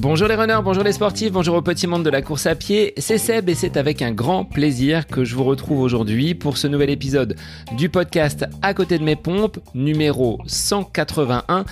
[0.00, 2.94] Bonjour les runners, bonjour les sportifs, bonjour au petit monde de la course à pied,
[2.96, 6.66] c'est Seb et c'est avec un grand plaisir que je vous retrouve aujourd'hui pour ce
[6.66, 7.36] nouvel épisode
[7.76, 11.64] du podcast À côté de mes pompes, numéro 181,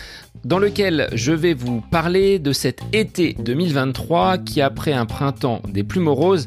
[0.44, 5.84] dans lequel je vais vous parler de cet été 2023 qui après un printemps des
[5.84, 6.46] plus moroses,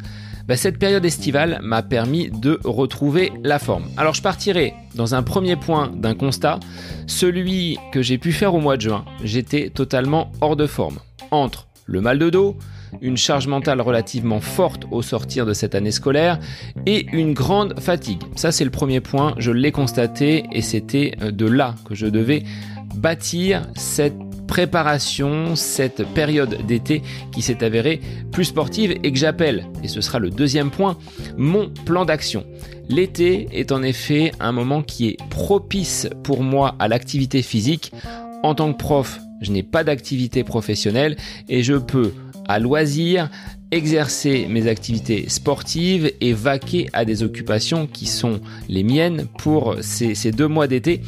[0.50, 3.84] bah, cette période estivale m'a permis de retrouver la forme.
[3.98, 6.60] Alors je partirai dans un premier point d'un constat,
[7.06, 9.06] celui que j'ai pu faire au mois de juin.
[9.24, 10.98] J'étais totalement hors de forme.
[11.30, 12.58] Entre le mal de dos,
[13.00, 16.40] une charge mentale relativement forte au sortir de cette année scolaire
[16.88, 18.24] et une grande fatigue.
[18.36, 22.08] Ça c'est le premier point, je l'ai constaté et c'était euh, de là que je
[22.08, 22.44] devais
[22.96, 24.18] bâtir cette
[24.50, 30.18] préparation, cette période d'été qui s'est avérée plus sportive et que j'appelle, et ce sera
[30.18, 30.98] le deuxième point,
[31.38, 32.44] mon plan d'action.
[32.90, 37.94] L'été est en effet un moment qui est propice pour moi à l'activité physique.
[38.42, 41.16] En tant que prof, je n'ai pas d'activité professionnelle
[41.48, 42.12] et je peux
[42.50, 43.30] à loisir
[43.72, 50.32] exercer mes activités sportives et vaquer à des occupations qui sont les miennes pour ces,
[50.32, 51.02] deux mois d'été.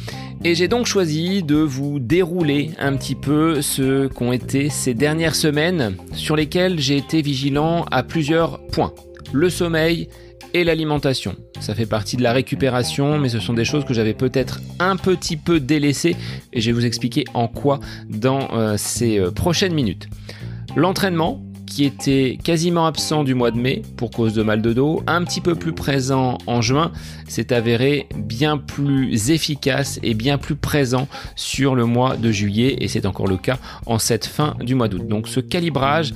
[0.44, 5.34] Et j'ai donc choisi de vous dérouler un petit peu ce qu'ont été ces dernières
[5.34, 8.92] semaines sur lesquelles j'ai été vigilant à plusieurs points.
[9.32, 10.08] Le sommeil
[10.54, 11.34] et l'alimentation.
[11.60, 14.96] Ça fait partie de la récupération, mais ce sont des choses que j'avais peut-être un
[14.96, 16.14] petit peu délaissées
[16.52, 20.08] et je vais vous expliquer en quoi dans euh, ces euh, prochaines minutes.
[20.74, 25.02] L'entraînement, qui était quasiment absent du mois de mai pour cause de mal de dos,
[25.06, 26.92] un petit peu plus présent en juin,
[27.28, 32.88] s'est avéré bien plus efficace et bien plus présent sur le mois de juillet et
[32.88, 35.06] c'est encore le cas en cette fin du mois d'août.
[35.06, 36.14] Donc ce calibrage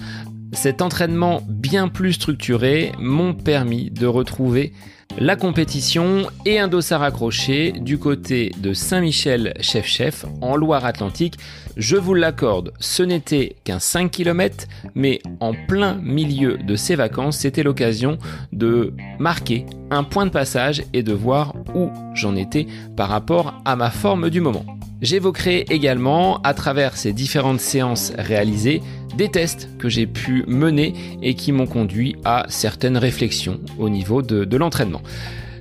[0.53, 4.73] cet entraînement bien plus structuré m'ont permis de retrouver
[5.19, 11.39] la compétition et un dossard accroché du côté de Saint-Michel-Chef-Chef en Loire-Atlantique.
[11.77, 17.39] Je vous l'accorde, ce n'était qu'un 5 km, mais en plein milieu de ces vacances,
[17.39, 18.19] c'était l'occasion
[18.53, 23.77] de marquer un point de passage et de voir où j'en étais par rapport à
[23.77, 24.76] ma forme du moment.
[25.03, 28.81] J'évoquerai également, à travers ces différentes séances réalisées,
[29.17, 34.23] des tests que j'ai pu mener et qui m'ont conduit à certaines réflexions au niveau
[34.23, 35.03] de, l'entraînement.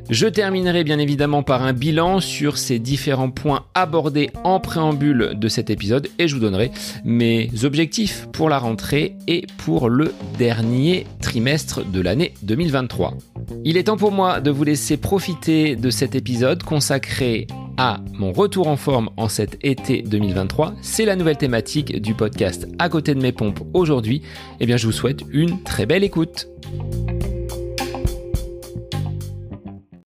[0.10, 5.48] Je terminerai bien évidemment par un bilan sur ces différents points abordés en préambule de
[5.48, 6.72] cet épisode et je vous donnerai
[7.04, 13.16] mes objectifs pour la rentrée et pour le dernier trimestre de l'année 2023.
[13.64, 18.32] Il est temps pour moi de vous laisser profiter de cet épisode consacré à mon
[18.32, 20.76] retour en forme en cet été 2023.
[20.82, 24.22] C'est la nouvelle thématique du podcast À côté de mes pompes aujourd'hui.
[24.60, 26.48] Eh bien, je vous souhaite une très belle écoute.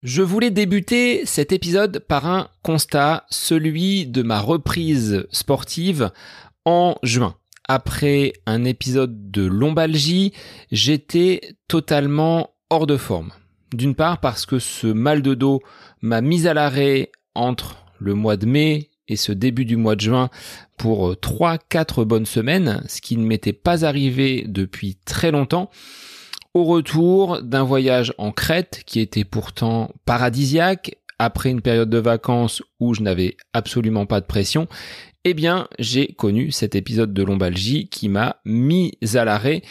[0.05, 6.11] Je voulais débuter cet épisode par un constat, celui de ma reprise sportive
[6.63, 7.33] en juin.
[7.67, 10.31] Après un épisode de lombalgie,
[10.71, 13.31] j'étais totalement hors de forme.
[13.73, 15.61] D'une part parce que ce mal de dos
[16.03, 20.01] m'a mis à l'arrêt entre le mois de mai et ce début du mois de
[20.01, 20.29] juin
[20.77, 25.71] pour 3-4 euh, bonnes semaines, ce qui ne m'était pas arrivé depuis très longtemps.
[26.55, 32.63] Au retour d'un voyage en Crète qui était pourtant paradisiaque, après une période de vacances
[32.79, 34.69] où je n'avais absolument pas de pression,
[35.25, 39.63] eh bien j'ai connu cet épisode de lombalgie qui m'a mis à l'arrêt,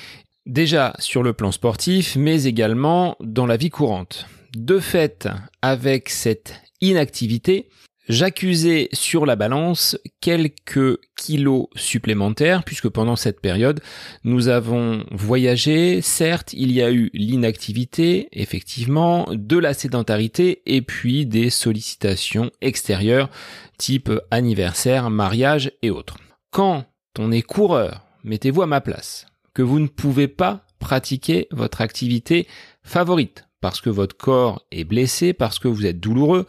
[0.45, 4.27] déjà sur le plan sportif, mais également dans la vie courante.
[4.55, 5.27] De fait,
[5.63, 7.71] avec cette inactivité,
[8.09, 13.81] j'accusais sur la balance quelques kilos supplémentaires puisque pendant cette période,
[14.25, 21.27] nous avons voyagé, certes, il y a eu l'inactivité, effectivement, de la sédentarité et puis
[21.27, 23.31] des sollicitations extérieures
[23.79, 26.19] type anniversaire, mariage et autres.
[26.51, 26.85] Quand
[27.19, 32.47] on est coureur, mettez-vous à ma place, que vous ne pouvez pas pratiquer votre activité
[32.83, 36.47] favorite, parce que votre corps est blessé, parce que vous êtes douloureux,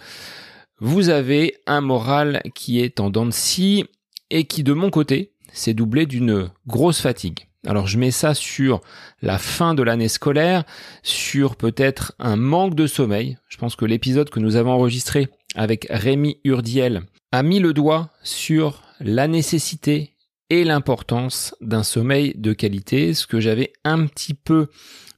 [0.80, 3.86] vous avez un moral qui est en dents de scie
[4.30, 7.48] et qui de mon côté s'est doublé d'une grosse fatigue.
[7.66, 8.82] Alors je mets ça sur
[9.22, 10.64] la fin de l'année scolaire,
[11.02, 13.38] sur peut-être un manque de sommeil.
[13.48, 18.10] Je pense que l'épisode que nous avons enregistré avec Rémi Urdiel a mis le doigt
[18.24, 20.12] sur la nécessité
[20.50, 24.68] et l'importance d'un sommeil de qualité, ce que j'avais un petit peu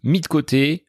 [0.03, 0.85] mis de côté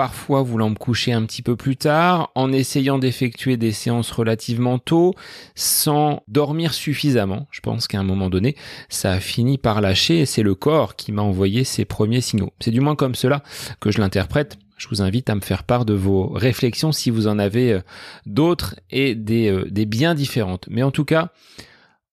[0.00, 4.78] parfois voulant me coucher un petit peu plus tard, en essayant d'effectuer des séances relativement
[4.78, 5.14] tôt,
[5.54, 7.46] sans dormir suffisamment.
[7.50, 8.56] Je pense qu'à un moment donné,
[8.88, 12.50] ça a fini par lâcher et c'est le corps qui m'a envoyé ses premiers signaux.
[12.60, 13.42] C'est du moins comme cela
[13.78, 14.56] que je l'interprète.
[14.78, 17.80] Je vous invite à me faire part de vos réflexions si vous en avez euh,
[18.24, 20.66] d'autres et des, euh, des bien différentes.
[20.70, 21.28] Mais en tout cas,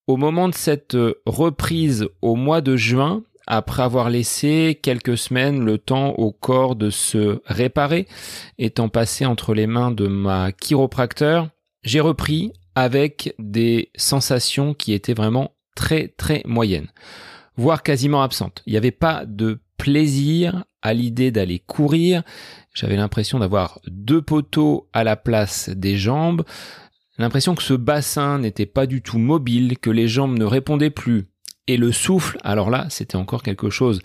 [0.07, 5.77] Au moment de cette reprise au mois de juin, après avoir laissé quelques semaines le
[5.77, 8.07] temps au corps de se réparer,
[8.57, 11.49] étant passé entre les mains de ma chiropracteur,
[11.83, 16.91] j'ai repris avec des sensations qui étaient vraiment très très moyennes,
[17.55, 18.61] voire quasiment absentes.
[18.65, 22.23] Il n'y avait pas de plaisir à l'idée d'aller courir.
[22.73, 26.43] J'avais l'impression d'avoir deux poteaux à la place des jambes,
[27.17, 31.27] l'impression que ce bassin n'était pas du tout mobile, que les jambes ne répondaient plus.
[31.67, 34.01] Et le souffle, alors là, c'était encore quelque chose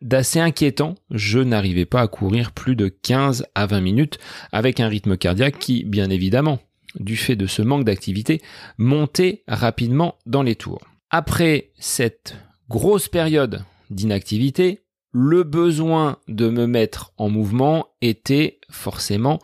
[0.00, 0.94] d'assez inquiétant.
[1.10, 4.18] Je n'arrivais pas à courir plus de 15 à 20 minutes
[4.52, 6.60] avec un rythme cardiaque qui, bien évidemment,
[6.94, 8.40] du fait de ce manque d'activité,
[8.78, 10.80] montait rapidement dans les tours.
[11.10, 12.36] Après cette
[12.68, 19.40] grosse période d'inactivité, le besoin de me mettre en mouvement était forcément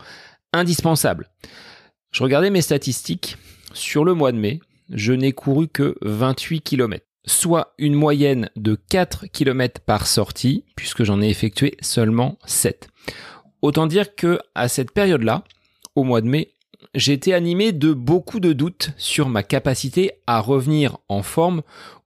[0.53, 1.29] indispensable.
[2.13, 3.37] Je regardais mes statistiques.
[3.73, 4.61] Sur le mois de mai,
[4.91, 11.05] je n'ai couru que 28 km, soit une moyenne de 4 km par sortie, puisque
[11.05, 12.89] j'en ai effectué seulement 7.
[13.63, 15.45] Autant dire que à cette période-là,
[15.95, 16.53] au mois de mai,
[16.95, 21.63] j'étais animé de beaucoup de doutes sur ma capacité à revenir en forme,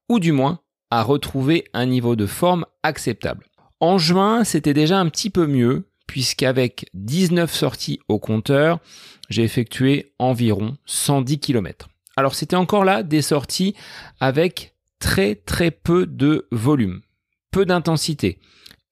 [0.09, 3.47] ou du moins à retrouver un niveau de forme acceptable.
[3.79, 8.81] En juin, c'était déjà un petit peu mieux, puisqu'avec 19 sorties au compteur,
[9.29, 11.89] j'ai effectué environ 110 km.
[12.17, 13.75] Alors c'était encore là des sorties
[14.19, 17.01] avec très très peu de volume,
[17.51, 18.39] peu d'intensité,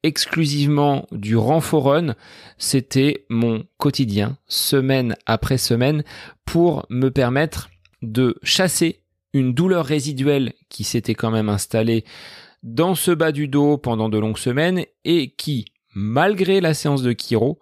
[0.02, 2.14] exclusivement du renfort run,
[2.56, 6.02] c'était mon quotidien, semaine après semaine,
[6.44, 7.70] pour me permettre
[8.02, 9.02] de chasser
[9.32, 12.04] une douleur résiduelle qui s'était quand même installée
[12.62, 17.12] dans ce bas du dos pendant de longues semaines et qui, malgré la séance de
[17.12, 17.60] Kiro,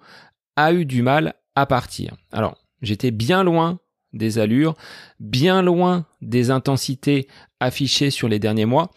[0.57, 2.17] a eu du mal à partir.
[2.33, 3.79] Alors, j'étais bien loin
[4.17, 4.75] des allures,
[5.21, 7.29] bien loin des intensités
[7.61, 8.91] affichées sur les derniers mois.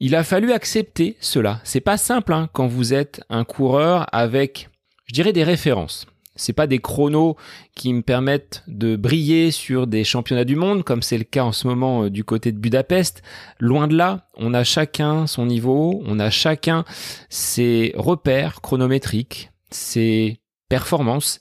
[0.00, 1.60] Il a fallu accepter cela.
[1.64, 4.68] C'est pas simple hein, quand vous êtes un coureur avec,
[5.06, 6.06] je dirais, des références
[6.36, 7.36] c'est pas des chronos
[7.74, 11.52] qui me permettent de briller sur des championnats du monde comme c'est le cas en
[11.52, 13.22] ce moment euh, du côté de Budapest.
[13.60, 16.84] Loin de là, on a chacun son niveau, on a chacun
[17.28, 21.40] ses repères chronométriques, ses performances.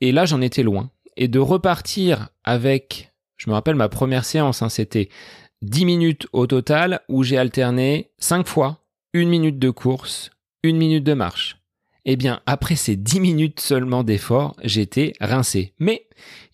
[0.00, 0.90] Et là, j'en étais loin.
[1.16, 5.08] Et de repartir avec, je me rappelle ma première séance, hein, c'était
[5.62, 10.30] 10 minutes au total où j'ai alterné 5 fois une minute de course,
[10.62, 11.58] une minute de marche
[12.04, 15.72] eh bien, après ces 10 minutes seulement d'effort, j'étais rincé.
[15.78, 16.06] Mais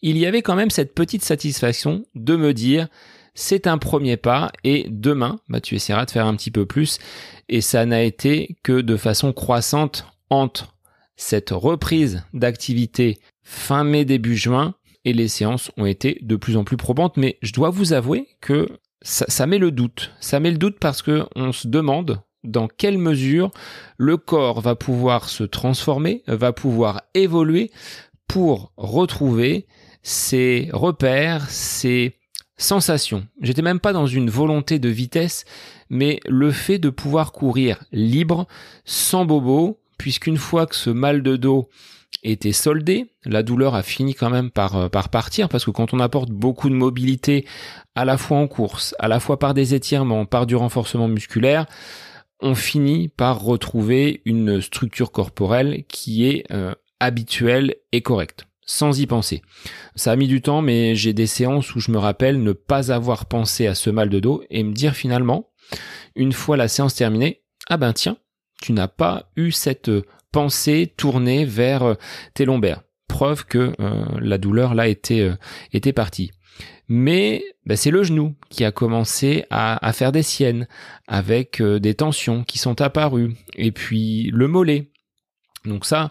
[0.03, 2.89] il y avait quand même cette petite satisfaction de me dire,
[3.35, 6.99] c'est un premier pas et demain, bah, tu essaieras de faire un petit peu plus.
[7.49, 10.75] Et ça n'a été que de façon croissante entre
[11.17, 16.65] cette reprise d'activité fin mai, début juin et les séances ont été de plus en
[16.65, 17.17] plus probantes.
[17.17, 18.69] Mais je dois vous avouer que
[19.03, 20.13] ça, ça met le doute.
[20.21, 23.51] Ça met le doute parce que on se demande dans quelle mesure
[23.99, 27.71] le corps va pouvoir se transformer, va pouvoir évoluer
[28.29, 29.67] pour retrouver
[30.03, 32.15] ses repères, ses
[32.57, 33.27] sensations.
[33.41, 35.45] J'étais même pas dans une volonté de vitesse,
[35.89, 38.47] mais le fait de pouvoir courir libre,
[38.85, 41.69] sans bobo, puisqu'une fois que ce mal de dos
[42.23, 45.95] était soldé, la douleur a fini quand même par, euh, par partir, parce que quand
[45.95, 47.47] on apporte beaucoup de mobilité,
[47.95, 51.67] à la fois en course, à la fois par des étirements, par du renforcement musculaire,
[52.41, 59.07] on finit par retrouver une structure corporelle qui est euh, habituelle et correcte, sans y
[59.07, 59.43] penser.
[59.95, 62.93] Ça a mis du temps, mais j'ai des séances où je me rappelle ne pas
[62.93, 65.51] avoir pensé à ce mal de dos et me dire finalement,
[66.15, 68.17] une fois la séance terminée, ah ben tiens,
[68.63, 69.91] tu n'as pas eu cette
[70.33, 71.95] pensée tournée vers euh,
[72.35, 72.83] tes lombaires.
[73.09, 75.31] Preuve que euh, la douleur là était,
[75.73, 76.31] était partie
[76.93, 80.67] mais bah, c'est le genou qui a commencé à, faire des siennes
[81.07, 84.91] avec euh, des tensions qui sont apparues et puis le mollet.
[85.65, 86.11] Donc ça,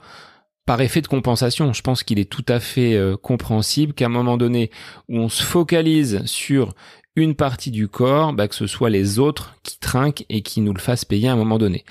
[0.65, 4.09] par effet de compensation, je pense qu'il est tout à fait euh, compréhensible qu'à un
[4.09, 4.71] moment donné
[5.09, 6.73] où on se focalise sur
[7.17, 10.73] une partie du corps, bah, que ce soit les autres qui trinquent et qui nous
[10.73, 11.83] le fassent payer à un moment donné.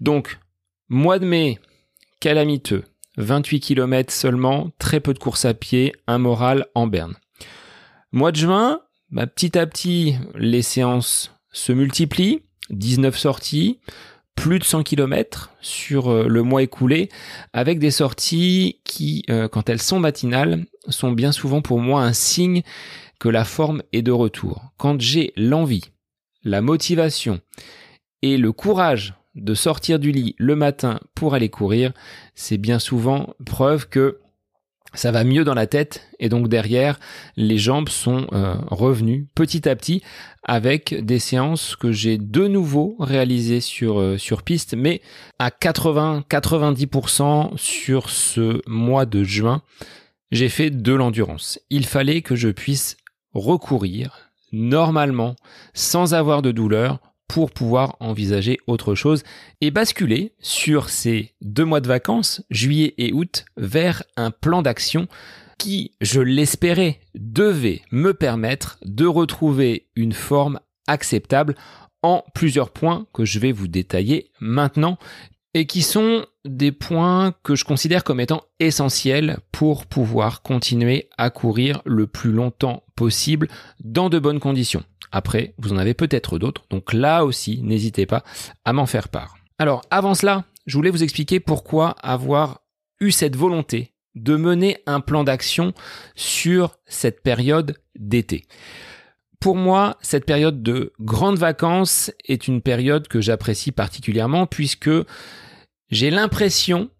[0.00, 0.40] Donc,
[0.88, 1.60] mois de mai,
[2.22, 2.84] calamiteux,
[3.16, 7.16] 28 km seulement, très peu de course à pied, un moral en berne.
[8.12, 13.80] Mois de juin, bah, petit à petit, les séances se multiplient, 19 sorties,
[14.36, 17.08] plus de 100 km sur euh, le mois écoulé,
[17.52, 22.12] avec des sorties qui, euh, quand elles sont matinales, sont bien souvent pour moi un
[22.12, 22.62] signe
[23.18, 24.70] que la forme est de retour.
[24.76, 25.90] Quand j'ai l'envie,
[26.44, 27.40] la motivation
[28.22, 31.92] et le courage de sortir du lit le matin pour aller courir,
[32.34, 34.18] c'est bien souvent preuve que
[34.94, 37.00] ça va mieux dans la tête et donc derrière
[37.36, 40.02] les jambes sont euh, revenues petit à petit
[40.44, 45.00] avec des séances que j'ai de nouveau réalisées sur euh, sur piste mais
[45.38, 49.62] à 80 90% sur ce mois de juin
[50.32, 51.60] j'ai fait de l'endurance.
[51.68, 52.96] Il fallait que je puisse
[53.34, 55.36] recourir normalement
[55.74, 59.22] sans avoir de douleur pour pouvoir envisager autre chose
[59.60, 65.08] et basculer sur ces deux mois de vacances, juillet et août, vers un plan d'action
[65.58, 71.54] qui, je l'espérais, devait me permettre de retrouver une forme acceptable
[72.02, 74.98] en plusieurs points que je vais vous détailler maintenant
[75.54, 81.30] et qui sont des points que je considère comme étant essentiels pour pouvoir continuer à
[81.30, 83.48] courir le plus longtemps possible
[83.80, 84.84] dans de bonnes conditions.
[85.12, 88.24] Après, vous en avez peut-être d'autres, donc là aussi, n'hésitez pas
[88.64, 89.36] à m'en faire part.
[89.58, 92.62] Alors, avant cela, je voulais vous expliquer pourquoi avoir
[93.00, 95.72] eu cette volonté de mener un plan d'action
[96.14, 98.44] sur cette période d'été.
[99.42, 104.88] Pour moi, cette période de grandes vacances est une période que j'apprécie particulièrement puisque
[105.90, 106.90] j'ai l'impression,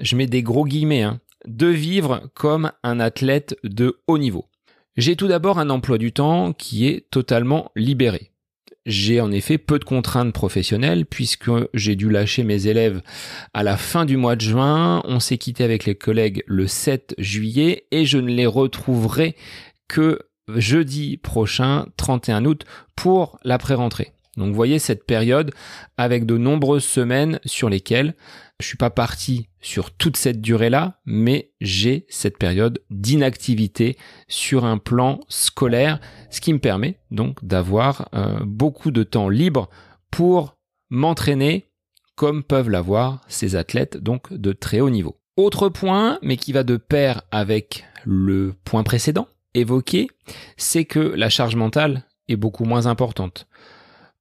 [0.00, 4.46] je mets des gros guillemets, hein, de vivre comme un athlète de haut niveau.
[4.96, 8.30] J'ai tout d'abord un emploi du temps qui est totalement libéré.
[8.86, 13.02] J'ai en effet peu de contraintes professionnelles puisque j'ai dû lâcher mes élèves
[13.54, 15.02] à la fin du mois de juin.
[15.04, 19.34] On s'est quitté avec les collègues le 7 juillet et je ne les retrouverai
[19.88, 20.20] que
[20.56, 22.64] jeudi prochain, 31 août,
[22.96, 24.12] pour l'après-rentrée.
[24.36, 25.52] Donc vous voyez cette période
[25.96, 28.14] avec de nombreuses semaines sur lesquelles
[28.60, 33.96] je suis pas parti sur toute cette durée-là, mais j'ai cette période d'inactivité
[34.28, 36.00] sur un plan scolaire,
[36.30, 39.68] ce qui me permet donc d'avoir euh, beaucoup de temps libre
[40.10, 40.56] pour
[40.90, 41.66] m'entraîner
[42.14, 45.18] comme peuvent l'avoir ces athlètes donc de très haut niveau.
[45.36, 50.08] Autre point, mais qui va de pair avec le point précédent évoqué,
[50.56, 53.46] c'est que la charge mentale est beaucoup moins importante.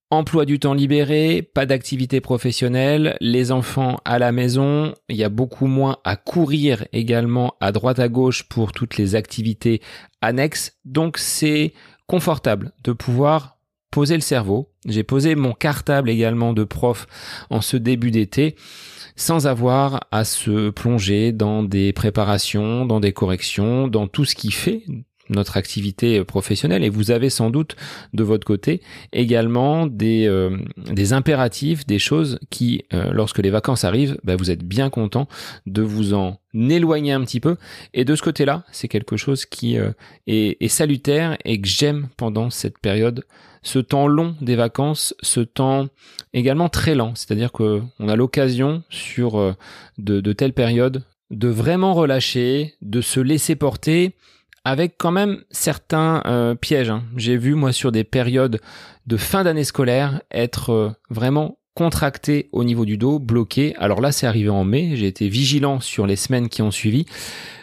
[0.09, 5.29] Emploi du temps libéré, pas d'activité professionnelle, les enfants à la maison, il y a
[5.29, 9.81] beaucoup moins à courir également à droite à gauche pour toutes les activités
[10.21, 10.77] annexes.
[10.85, 11.73] Donc c'est
[12.07, 13.57] confortable de pouvoir
[13.91, 14.71] poser le cerveau.
[14.85, 17.05] J'ai posé mon cartable également de prof
[17.49, 18.55] en ce début d'été
[19.17, 24.51] sans avoir à se plonger dans des préparations, dans des corrections, dans tout ce qui
[24.51, 24.83] fait
[25.29, 27.75] notre activité professionnelle et vous avez sans doute
[28.13, 28.81] de votre côté
[29.13, 30.57] également des, euh,
[30.91, 35.27] des impératifs, des choses qui, euh, lorsque les vacances arrivent, bah, vous êtes bien content
[35.65, 37.57] de vous en éloigner un petit peu.
[37.93, 39.91] Et de ce côté-là, c'est quelque chose qui euh,
[40.27, 43.25] est, salutaire et que j'aime pendant cette période,
[43.63, 45.87] ce temps long des vacances, ce temps
[46.33, 47.13] également très lent.
[47.15, 49.55] C'est-à-dire que on a l'occasion sur
[49.97, 54.15] de, de telles périodes de vraiment relâcher, de se laisser porter
[54.67, 56.89] avec quand même certains euh, pièges.
[56.89, 57.03] Hein.
[57.15, 58.59] J'ai vu moi sur des périodes
[59.05, 63.75] de fin d'année scolaire être euh, vraiment contracté au niveau du dos, bloqué.
[63.77, 64.97] Alors là, c'est arrivé en mai.
[64.97, 67.05] J'ai été vigilant sur les semaines qui ont suivi.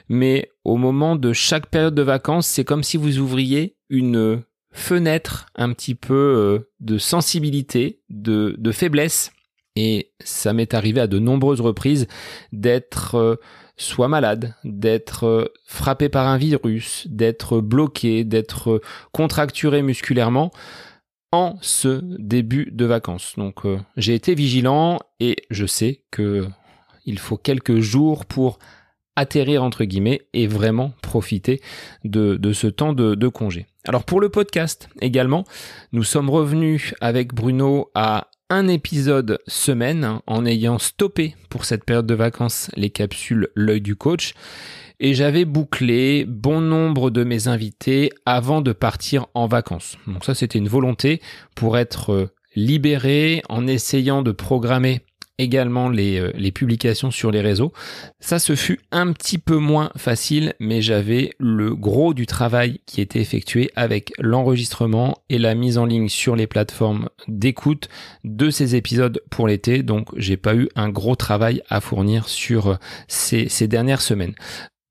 [0.09, 4.43] Mais au moment de chaque période de vacances, c'est comme si vous ouvriez une
[4.73, 9.31] fenêtre un petit peu euh, de sensibilité, de faiblesse.
[9.77, 12.07] Et ça m'est arrivé à de nombreuses reprises
[12.53, 13.39] d'être
[13.77, 18.81] soit malade, d'être euh, frappé par un virus, d'être bloqué, d'être
[19.13, 20.51] contracturé musculairement
[21.33, 23.35] en ce début de vacances.
[23.37, 26.47] Donc euh, j'ai été vigilant et je sais que
[27.07, 28.59] il faut quelques jours pour
[29.17, 31.61] atterrir entre guillemets et vraiment profiter
[32.05, 33.67] de, ce temps de congé.
[33.87, 35.45] Alors pour le podcast également,
[35.93, 42.07] nous sommes revenus avec Bruno à un épisode semaine en ayant stoppé pour cette période
[42.07, 44.35] de vacances les capsules L'œil du coach.
[45.01, 49.99] Et j'avais bouclé bon nombre de mes invités avant de partir en vacances.
[50.07, 51.21] Donc ça c'était une volonté
[51.57, 55.04] pour être euh, libéré en essayant de programmer
[55.39, 57.73] également les, euh, les, publications sur les réseaux.
[58.21, 63.01] Ça se fut un petit peu moins facile, mais j'avais le gros du travail qui
[63.01, 67.89] était effectué avec l'enregistrement et la mise en ligne sur les plateformes d'écoute
[68.23, 69.83] de ces épisodes pour l'été.
[69.83, 72.77] Donc j'ai pas eu un gros travail à fournir sur euh,
[73.09, 74.35] ces dernières semaines.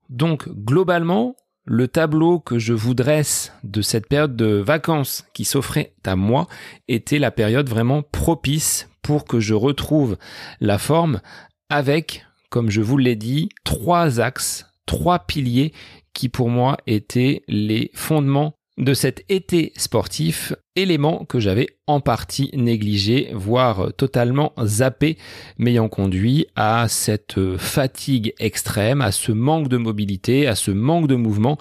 [0.09, 1.35] Donc globalement,
[1.65, 6.48] le tableau que je vous dresse de cette période de vacances qui s'offrait à moi
[6.88, 10.17] était la période vraiment propice pour que je retrouve
[10.60, 11.22] la forme
[11.70, 15.74] avec, comme je vous l'ai dit, trois axes, trois piliers
[16.13, 22.50] qui pour moi étaient les fondements de cet été sportif, élément que j'avais en partie
[22.53, 25.18] négligé, voire totalement zappé,
[25.58, 31.15] m'ayant conduit à cette fatigue extrême, à ce manque de mobilité, à ce manque de
[31.15, 31.58] mouvement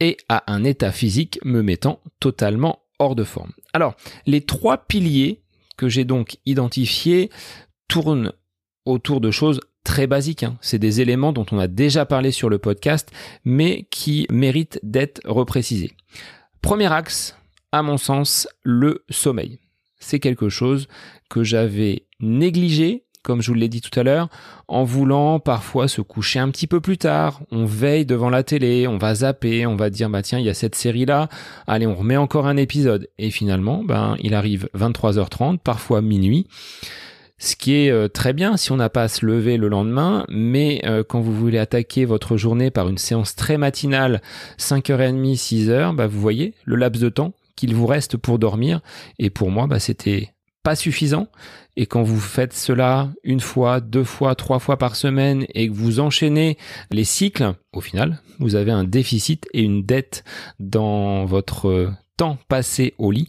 [0.00, 3.52] et à un état physique me mettant totalement hors de forme.
[3.72, 3.94] Alors,
[4.26, 5.42] les trois piliers
[5.76, 7.30] que j'ai donc identifiés
[7.88, 8.32] tournent
[8.86, 10.42] autour de choses très basiques.
[10.42, 10.56] Hein.
[10.60, 13.10] C'est des éléments dont on a déjà parlé sur le podcast,
[13.44, 15.92] mais qui méritent d'être reprécisés.
[16.64, 17.36] Premier axe,
[17.72, 19.58] à mon sens, le sommeil.
[19.98, 20.88] C'est quelque chose
[21.28, 24.30] que j'avais négligé, comme je vous l'ai dit tout à l'heure,
[24.66, 27.42] en voulant parfois se coucher un petit peu plus tard.
[27.50, 30.48] On veille devant la télé, on va zapper, on va dire bah tiens, il y
[30.48, 31.28] a cette série là,
[31.66, 36.46] allez, on remet encore un épisode et finalement, ben il arrive 23h30, parfois minuit
[37.38, 40.24] ce qui est euh, très bien si on n'a pas à se lever le lendemain,
[40.28, 44.22] mais euh, quand vous voulez attaquer votre journée par une séance très matinale,
[44.58, 48.80] 5h30, 6h, bah vous voyez le laps de temps qu'il vous reste pour dormir,
[49.18, 51.28] et pour moi, bah c'était pas suffisant.
[51.76, 55.74] Et quand vous faites cela une fois, deux fois, trois fois par semaine et que
[55.74, 56.56] vous enchaînez
[56.90, 60.24] les cycles, au final, vous avez un déficit et une dette
[60.60, 63.28] dans votre temps passé au lit.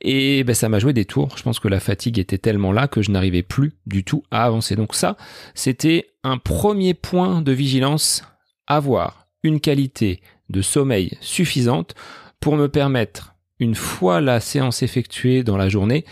[0.00, 1.36] Et ben, ça m'a joué des tours.
[1.36, 4.44] Je pense que la fatigue était tellement là que je n'arrivais plus du tout à
[4.44, 4.76] avancer.
[4.76, 5.16] Donc ça,
[5.54, 8.24] c'était un premier point de vigilance.
[8.66, 11.94] Avoir une qualité de sommeil suffisante
[12.40, 16.04] pour me permettre, une fois la séance effectuée dans la journée,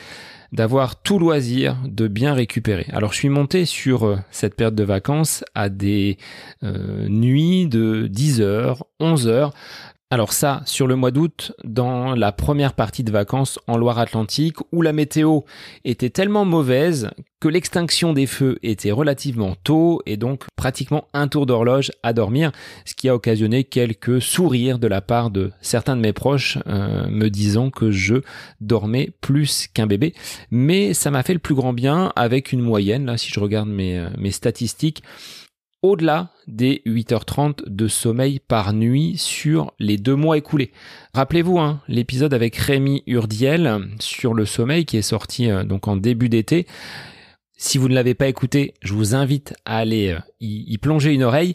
[0.53, 2.87] d'avoir tout loisir de bien récupérer.
[2.93, 6.19] Alors je suis monté sur euh, cette période de vacances à des
[6.63, 9.55] euh, nuits de 10 heures, 11 heures.
[10.13, 14.83] Alors ça, sur le mois d'août, dans la première partie de vacances en Loire-Atlantique, où
[14.83, 15.41] la météo
[15.87, 17.09] était tellement mauvaise
[17.41, 22.53] que l'extinction des feux était relativement tôt et donc pratiquement un tour d'horloge à dormir,
[22.85, 27.09] ce qui a occasionné quelques sourires de la part de certains de mes proches euh,
[27.09, 28.17] me disant que je
[28.61, 30.13] dormais plus qu'un bébé.
[30.51, 33.71] Mais ça m'a fait le plus grand bien avec une moyenne, là si je regarde
[33.71, 35.03] mes, euh, mes statistiques,
[35.83, 40.73] au-delà des 8h30 de sommeil par nuit sur les deux mois écoulés.
[41.13, 45.97] Rappelez-vous hein, l'épisode avec Rémi Urdiel sur le sommeil qui est sorti euh, donc en
[45.97, 46.67] début d'été.
[47.57, 51.23] Si vous ne l'avez pas écouté, je vous invite à aller euh, y, plonger une
[51.23, 51.55] oreille.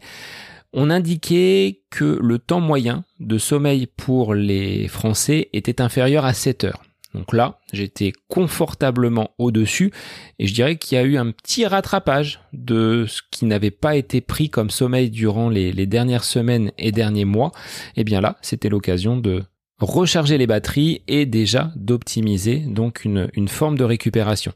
[0.73, 6.65] On indiquait que le temps moyen de sommeil pour les Français était inférieur à 7
[6.65, 6.83] heures.
[7.17, 9.91] Donc là, j'étais confortablement au-dessus
[10.37, 13.95] et je dirais qu'il y a eu un petit rattrapage de ce qui n'avait pas
[13.95, 17.51] été pris comme sommeil durant les, dernières semaines et derniers mois.
[17.95, 19.41] Et bien là, c'était l'occasion de
[19.79, 24.53] recharger les batteries et déjà d'optimiser donc une, une, forme de récupération.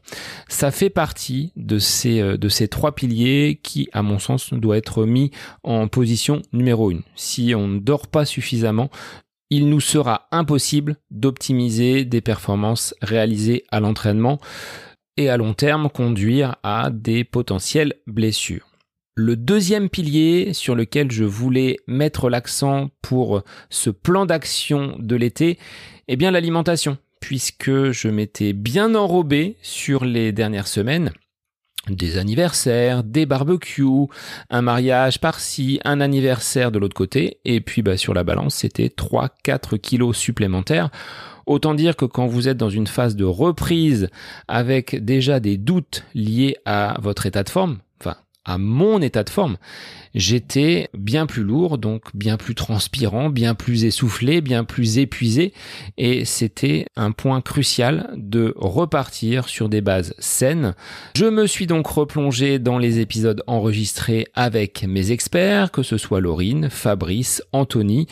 [0.48, 4.76] Ça fait partie de ces, euh, de ces trois piliers qui, à mon sens, doit
[4.76, 5.32] être mis
[5.64, 7.02] en position numéro une.
[7.16, 8.90] Si on ne dort pas suffisamment,
[9.52, 14.40] il nous sera impossible d'optimiser des performances réalisées à l'entraînement
[15.18, 18.66] et à long terme conduire à des potentielles blessures.
[19.14, 25.58] Le deuxième pilier sur lequel je voulais mettre l'accent pour ce plan d'action de l'été,
[26.08, 31.12] est bien l'alimentation, puisque je m'étais bien enrobé sur les dernières semaines
[31.88, 34.06] des anniversaires, des barbecues,
[34.50, 38.88] un mariage par-ci, un anniversaire de l'autre côté, et puis bah, sur la balance, c'était
[38.88, 40.90] 3-4 kilos supplémentaires.
[41.46, 44.08] Autant dire que quand vous êtes dans une phase de reprise
[44.46, 47.78] avec déjà des doutes liés à votre état de forme,
[48.44, 49.56] à mon état de forme,
[50.14, 55.52] j'étais bien plus lourd, donc bien plus transpirant, bien plus essoufflé, bien plus épuisé,
[55.96, 60.74] et c'était un point crucial de repartir sur des bases saines.
[61.16, 66.20] Je me suis donc replongé dans les épisodes enregistrés avec mes experts, que ce soit
[66.20, 68.06] Laurine, Fabrice, Anthony.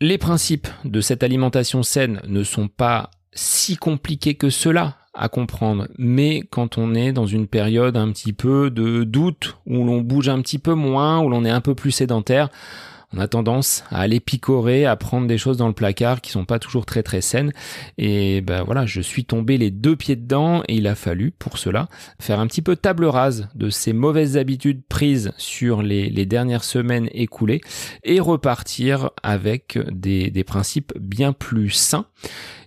[0.00, 5.86] Les principes de cette alimentation saine ne sont pas si compliqués que cela à comprendre.
[5.96, 10.28] Mais quand on est dans une période un petit peu de doute, où l'on bouge
[10.28, 12.48] un petit peu moins, où l'on est un peu plus sédentaire,
[13.16, 16.44] on a tendance à aller picorer, à prendre des choses dans le placard qui sont
[16.44, 17.52] pas toujours très très saines.
[17.96, 21.58] Et ben voilà, je suis tombé les deux pieds dedans et il a fallu pour
[21.58, 21.88] cela
[22.20, 26.64] faire un petit peu table rase de ces mauvaises habitudes prises sur les, les dernières
[26.64, 27.60] semaines écoulées
[28.02, 32.06] et repartir avec des, des principes bien plus sains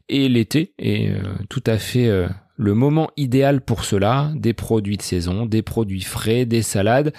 [0.09, 4.97] et l'été est euh, tout à fait euh, le moment idéal pour cela, des produits
[4.97, 7.13] de saison, des produits frais, des salades,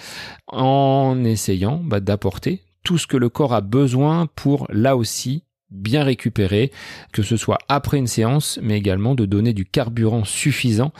[0.46, 6.02] en essayant bah, d'apporter tout ce que le corps a besoin pour là aussi bien
[6.02, 6.72] récupérer,
[7.12, 10.92] que ce soit après une séance, mais également de donner du carburant suffisant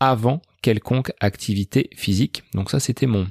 [0.00, 2.42] avant quelconque activité physique.
[2.54, 3.28] Donc ça, c'était mon,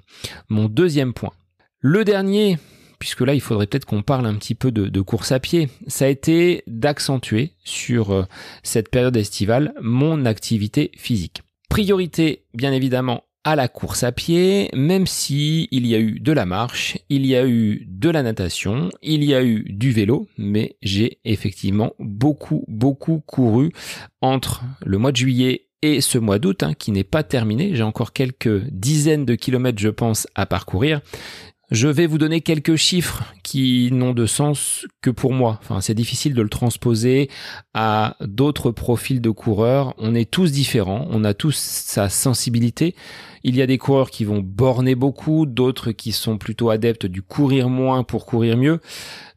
[0.49, 1.33] mon deuxième point.
[1.81, 2.57] Le dernier
[2.99, 6.05] puisque là il faudrait peut-être qu'on parle un petit peu de, course à pied, ça
[6.05, 8.23] a été d'accentuer sur euh,
[8.63, 11.43] cette période estivale mon activité physique.
[11.69, 16.31] Priorité bien évidemment à la course à pied, même si il y a eu de
[16.31, 20.27] la marche, il y a eu de la natation, il y a eu du vélo,
[20.39, 23.71] mais j'ai effectivement beaucoup beaucoup couru
[24.21, 27.75] entre le mois de juillet et ce mois d'août hein, qui n'est pas terminé.
[27.75, 31.01] J'ai encore quelques dizaines de kilomètres, je pense, à parcourir.
[31.71, 35.59] Je vais vous donner quelques chiffres qui n'ont de sens que pour moi.
[35.63, 37.29] Enfin, c'est difficile de le transposer
[37.73, 39.95] à d'autres profils de coureurs.
[39.97, 42.95] On est tous différents, on a tous sa sensibilité.
[43.43, 47.23] Il y a des coureurs qui vont borner beaucoup, d'autres qui sont plutôt adeptes du
[47.23, 48.79] courir moins pour courir mieux.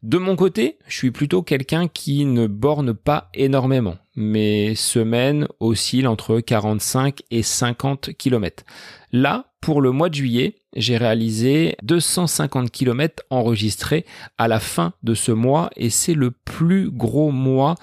[0.02, 3.96] De mon côté, je suis plutôt quelqu'un qui ne borne pas énormément.
[4.16, 8.64] Mes semaines oscillent entre 45 et 50 km.
[9.12, 14.04] Là, pour le mois de juillet, j'ai réalisé 250 km enregistrés
[14.38, 17.74] à la fin de ce mois et c'est le plus gros mois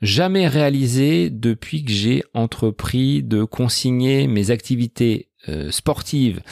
[0.00, 6.42] jamais réalisé depuis que j'ai entrepris de consigner mes activités euh, sportives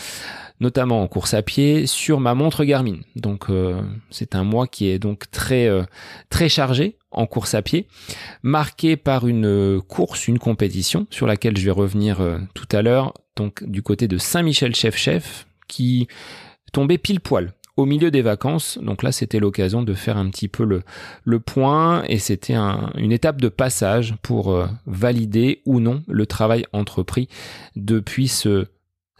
[0.60, 2.98] notamment en course à pied sur ma montre Garmin.
[3.16, 5.82] Donc euh, c'est un mois qui est donc très euh,
[6.28, 7.86] très chargé en course à pied,
[8.42, 12.18] marqué par une course, une compétition sur laquelle je vais revenir
[12.54, 16.08] tout à l'heure donc du côté de Saint-Michel-Chef-Chef, qui
[16.72, 18.78] tombait pile poil au milieu des vacances.
[18.82, 20.82] Donc là, c'était l'occasion de faire un petit peu le,
[21.24, 26.66] le point et c'était une étape de passage pour euh, valider ou non le travail
[26.72, 27.28] entrepris
[27.76, 28.66] depuis ce,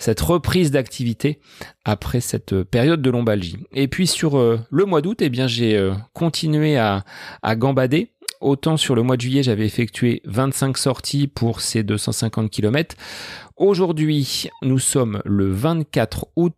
[0.01, 1.39] cette reprise d'activité
[1.85, 3.59] après cette période de lombalgie.
[3.73, 7.05] Et puis sur euh, le mois d'août, eh bien j'ai euh, continué à,
[7.57, 8.11] gambader
[8.41, 12.97] Autant sur le mois de juillet, j'avais effectué 25 sorties pour ces 250 km.
[13.59, 16.55] Aujourd'hui, nous sommes le 24 août.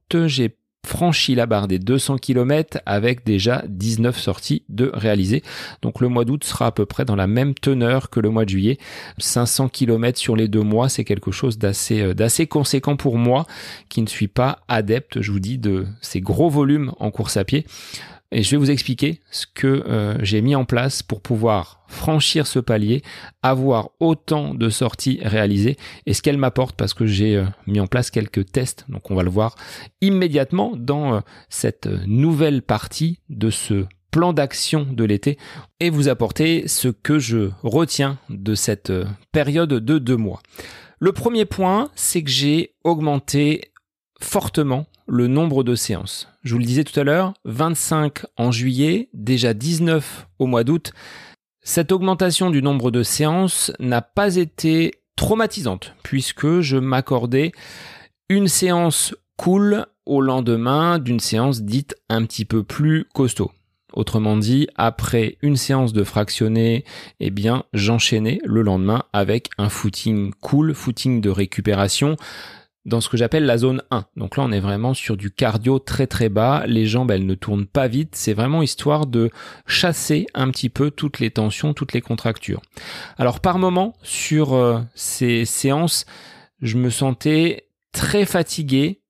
[0.84, 5.42] Franchi la barre des 200 km avec déjà 19 sorties de réalisées.
[5.80, 8.44] Donc le mois d'août sera à peu près dans la même teneur que le mois
[8.44, 8.78] de juillet.
[9.18, 13.46] 500 km sur les deux mois, c'est quelque chose d'assez euh, d'assez conséquent pour moi
[13.88, 17.44] qui ne suis pas adepte, je vous dis, de ces gros volumes en course à
[17.44, 17.64] pied.
[18.34, 22.46] Et je vais vous expliquer ce que euh, j'ai mis en place pour pouvoir franchir
[22.46, 23.02] ce palier,
[23.42, 27.86] avoir autant de sorties réalisées et ce qu'elle m'apporte parce que j'ai euh, mis en
[27.86, 28.86] place quelques tests.
[28.88, 29.54] Donc on va le voir
[30.00, 35.36] immédiatement dans euh, cette nouvelle partie de ce plan d'action de l'été
[35.78, 38.92] et vous apporter ce que je retiens de cette
[39.30, 40.40] période de deux mois.
[40.98, 43.72] Le premier point, c'est que j'ai augmenté
[44.20, 46.28] fortement le nombre de séances.
[46.42, 50.92] Je vous le disais tout à l'heure, 25 en juillet, déjà 19 au mois d'août.
[51.62, 57.52] Cette augmentation du nombre de séances n'a pas été traumatisante puisque je m'accordais
[58.28, 63.52] une séance cool au lendemain d'une séance dite un petit peu plus costaud.
[63.92, 66.84] Autrement dit, après une séance de fractionné,
[67.20, 72.16] eh bien, j'enchaînais le lendemain avec un footing cool, footing de récupération,
[72.84, 74.06] dans ce que j'appelle la zone 1.
[74.16, 76.64] Donc là, on est vraiment sur du cardio très très bas.
[76.66, 78.14] Les jambes, elles ne tournent pas vite.
[78.16, 79.30] C'est vraiment histoire de
[79.66, 82.62] chasser un petit peu toutes les tensions, toutes les contractures.
[83.18, 86.06] Alors par moment, sur euh, ces séances,
[86.60, 89.02] je me sentais très fatigué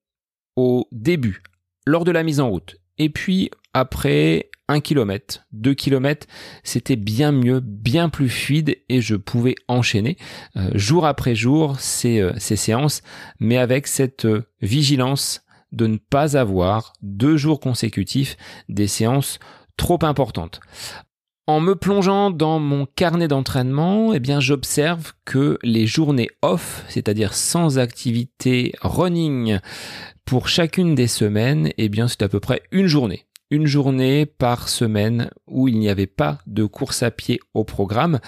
[0.56, 1.42] au début,
[1.86, 2.76] lors de la mise en route.
[2.98, 6.26] Et puis après, 1 km, 2 km,
[6.62, 10.16] c'était bien mieux, bien plus fluide et je pouvais enchaîner
[10.56, 13.02] euh, jour après jour ces, euh, ces, séances,
[13.40, 18.36] mais avec cette euh, vigilance de ne pas avoir deux jours consécutifs
[18.68, 19.38] des séances
[19.76, 20.60] trop importantes.
[21.48, 27.34] En me plongeant dans mon carnet d'entraînement, eh bien, j'observe que les journées off, c'est-à-dire
[27.34, 29.58] sans activité running
[30.24, 34.70] pour chacune des semaines, eh bien, c'est à peu près une journée une journée par
[34.70, 38.18] semaine où il n'y avait pas de course à pied au programme.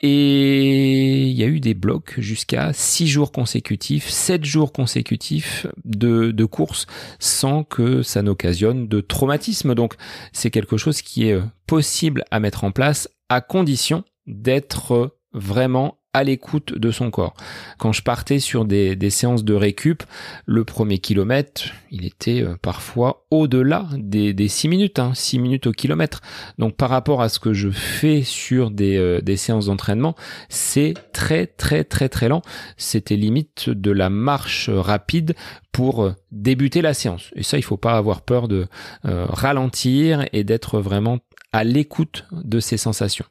[0.00, 6.30] Et il y a eu des blocs jusqu'à 6 jours consécutifs, 7 jours consécutifs de,
[6.30, 6.86] de course
[7.18, 9.74] sans que ça n'occasionne de traumatisme.
[9.74, 9.94] Donc
[10.32, 16.24] c'est quelque chose qui est possible à mettre en place à condition d'être vraiment à
[16.24, 17.34] l'écoute de son corps.
[17.76, 20.02] Quand je partais sur des, séances de récup,
[20.46, 25.66] le premier kilomètre, il était euh, parfois au-delà des, des 6 minutes, hein, 6 minutes
[25.66, 26.22] au kilomètre.
[26.56, 30.16] Donc par rapport à ce que je fais sur des, euh, des séances d'entraînement,
[30.48, 32.40] c'est très très très très lent.
[32.78, 35.34] C'était limite de la marche rapide
[35.70, 37.30] pour euh, débuter la séance.
[37.36, 38.68] Et ça, il faut pas avoir peur de
[39.04, 41.18] ralentir et d'être vraiment
[41.52, 43.26] à l'écoute de ces sensations.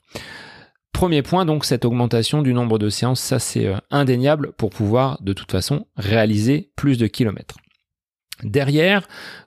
[0.95, 5.21] Premier point, donc cette augmentation du nombre de séances, ça c'est euh, indéniable pour pouvoir
[5.21, 7.58] de toute façon réaliser plus de kilomètres.
[8.43, 9.05] Derrière,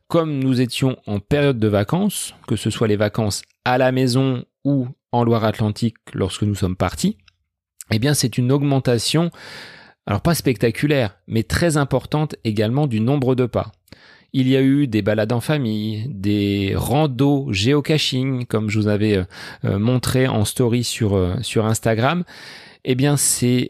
[0.09, 4.45] comme nous étions en période de vacances, que ce soit les vacances à la maison
[4.67, 7.17] ou en Loire-Atlantique lorsque nous sommes partis,
[7.91, 9.31] eh bien c'est une augmentation,
[10.07, 13.73] alors pas spectaculaire, mais très importante également du nombre de pas.
[14.35, 19.17] Il y a eu des balades en famille, des randos géocaching, comme je vous avais
[19.17, 19.25] euh,
[19.65, 22.25] euh, montré en story sur, euh, sur Instagram.
[22.85, 23.69] Eh bien, ces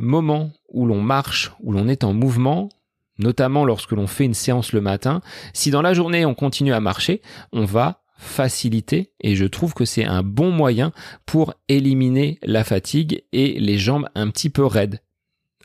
[0.00, 2.68] moments où l'on marche, où l'on est en mouvement,
[3.18, 5.22] notamment lorsque l'on fait une séance le matin,
[5.54, 9.86] si dans la journée on continue à marcher, on va faciliter et je trouve que
[9.86, 10.92] c'est un bon moyen
[11.24, 15.00] pour éliminer la fatigue et les jambes un petit peu raides.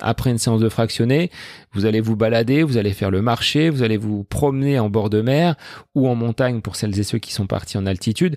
[0.02, 1.32] Après une séance de fractionné,
[1.72, 5.10] vous allez vous balader, vous allez faire le marché, vous allez vous promener en bord
[5.10, 5.56] de mer
[5.94, 8.36] ou en montagne pour celles et ceux qui sont partis en altitude.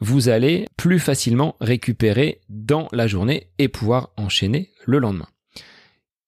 [0.00, 5.28] Vous allez plus facilement récupérer dans la journée et pouvoir enchaîner le lendemain.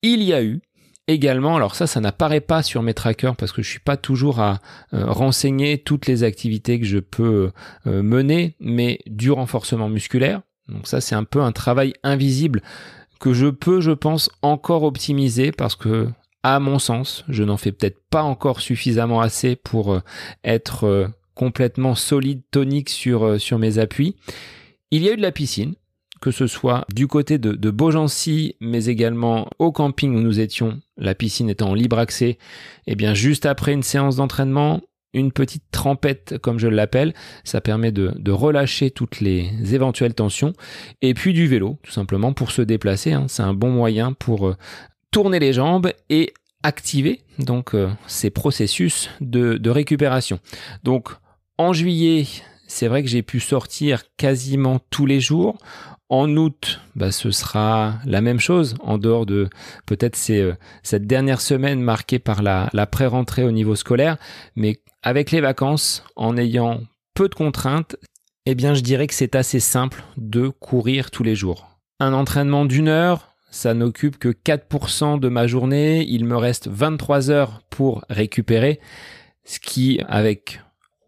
[0.02, 0.62] Il y a eu
[1.06, 4.40] également, alors ça, ça n'apparaît pas sur mes trackers parce que je suis pas toujours
[4.40, 4.60] à
[4.94, 7.52] euh, renseigner toutes les activités que je peux
[7.86, 10.40] euh, mener, mais du renforcement musculaire.
[10.68, 12.62] Donc ça, c'est un peu un travail invisible
[13.22, 16.08] que je peux, je pense, encore optimiser parce que,
[16.42, 20.00] à mon sens, je n'en fais peut-être pas encore suffisamment assez pour euh,
[20.44, 24.16] être complètement solide, tonique sur, sur mes appuis.
[24.90, 25.74] Il y a eu de la piscine
[26.22, 30.80] que ce soit du côté de, de Beaugency, mais également au camping où nous étions,
[30.96, 32.38] la piscine étant en libre accès, et
[32.86, 34.80] eh bien juste après une séance d'entraînement,
[35.14, 40.52] une petite trempette comme je l'appelle, ça permet de, relâcher toutes les éventuelles tensions,
[41.02, 43.26] et puis du vélo, tout simplement pour se déplacer, hein.
[43.28, 44.56] c'est un bon moyen pour euh,
[45.10, 50.38] tourner les jambes et activer donc euh, ces processus de, de récupération.
[50.82, 51.10] Donc
[51.58, 52.26] en juillet,
[52.66, 55.58] c'est vrai que j'ai pu sortir quasiment tous les jours.
[56.08, 59.48] En août, bah, ce sera la même chose, en dehors de
[59.86, 64.18] peut-être euh, cette dernière semaine marquée par la, la pré-rentrée au niveau scolaire,
[64.54, 66.80] mais avec les vacances, en ayant
[67.14, 67.96] peu de contraintes,
[68.46, 71.78] eh bien je dirais que c'est assez simple de courir tous les jours.
[72.00, 77.30] Un entraînement d'une heure, ça n'occupe que 4% de ma journée, il me reste 23
[77.30, 78.80] heures pour récupérer,
[79.44, 80.60] ce qui, avec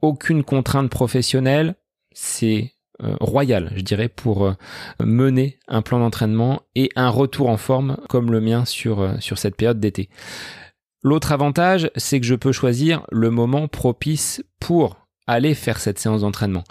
[0.03, 1.77] aucune contrainte professionnelle,
[2.13, 4.53] c'est euh, royal, je dirais, pour euh,
[5.01, 9.39] mener un plan d'entraînement et un retour en forme comme le mien sur, euh, sur
[9.39, 10.09] cette période d'été.
[11.05, 16.23] L'autre avantage, c'est que je peux choisir le moment propice pour aller faire cette séance
[16.23, 16.65] d'entraînement.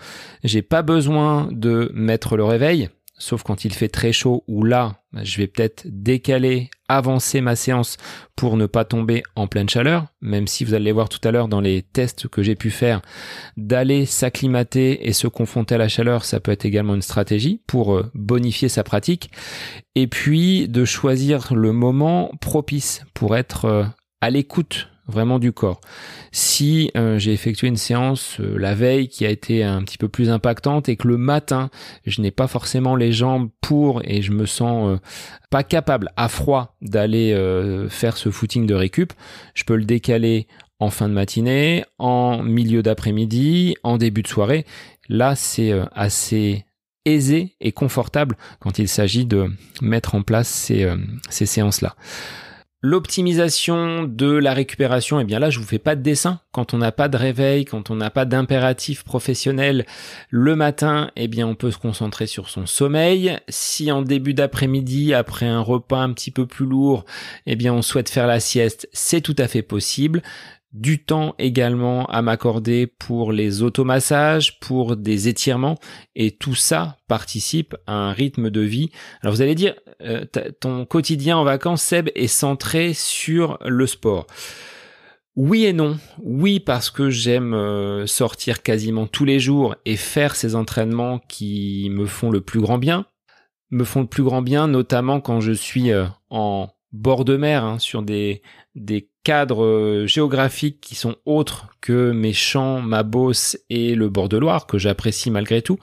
[0.44, 4.96] J'ai pas besoin de mettre le réveil, sauf quand il fait très chaud ou là,
[5.22, 7.98] je vais peut-être décaler, avancer ma séance
[8.36, 11.48] pour ne pas tomber en pleine chaleur, même si vous allez voir tout à l'heure
[11.48, 13.04] dans les tests que j'ai pu faire,
[13.56, 17.94] d'aller s'acclimater et se confronter à la chaleur, ça peut être également une stratégie pour
[17.94, 19.30] euh, bonifier sa pratique,
[19.94, 23.84] et puis de choisir le moment propice pour être euh,
[24.24, 25.82] à l'écoute vraiment du corps.
[26.32, 30.08] Si euh, j'ai effectué une séance euh, la veille qui a été un petit peu
[30.08, 31.70] plus impactante et que le matin
[32.06, 34.98] je n'ai pas forcément les jambes pour et je me sens euh,
[35.50, 37.36] pas capable à froid d'aller
[37.90, 39.12] faire ce footing de récup,
[39.56, 40.48] je peux le décaler
[40.80, 44.66] en fin de matinée, en milieu d'après-midi, en début de soirée.
[45.10, 46.66] Là, c'est assez
[47.06, 50.92] aisé et confortable quand il s'agit de mettre en place ces,
[51.30, 51.96] ces séances-là.
[52.86, 56.42] L'optimisation de la récupération, eh bien là, je vous fais pas de dessin.
[56.52, 59.86] Quand on n'a pas de réveil, quand on n'a pas d'impératif professionnel
[60.30, 63.38] le matin, eh bien, on peut se concentrer sur son sommeil.
[63.48, 67.06] Si en début d'après-midi, après un repas un petit peu plus lourd,
[67.46, 70.22] eh bien, on souhaite faire la sieste, c'est tout à fait possible
[70.74, 75.78] du temps également à m'accorder pour les automassages, pour des étirements,
[76.16, 78.90] et tout ça participe à un rythme de vie.
[79.22, 80.26] Alors vous allez dire, euh,
[80.60, 84.28] ton quotidien en vacances, Seb, est centré sur le sport.
[85.36, 85.98] Oui et non.
[86.22, 91.90] Oui parce que j'aime euh, sortir quasiment tous les jours et faire ces entraînements qui
[91.92, 93.06] me font le plus grand bien.
[93.72, 97.64] Me font le plus grand bien, notamment quand je suis euh, en bord de mer,
[97.64, 98.42] hein, sur des,
[98.76, 104.30] des cadres euh, géographiques qui sont autres que mes champs, ma Beauce et le bord
[104.30, 105.80] de Loire, que j'apprécie malgré tout.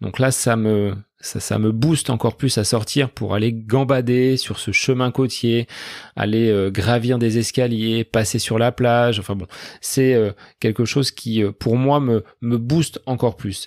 [0.00, 4.36] Donc là, ça me, ça, ça me booste encore plus à sortir pour aller gambader
[4.36, 5.66] sur ce chemin côtier,
[6.14, 9.18] aller euh, gravir des escaliers, passer sur la plage.
[9.18, 9.46] Enfin bon,
[9.80, 13.66] c'est euh, quelque chose qui, pour moi, me, me booste encore plus.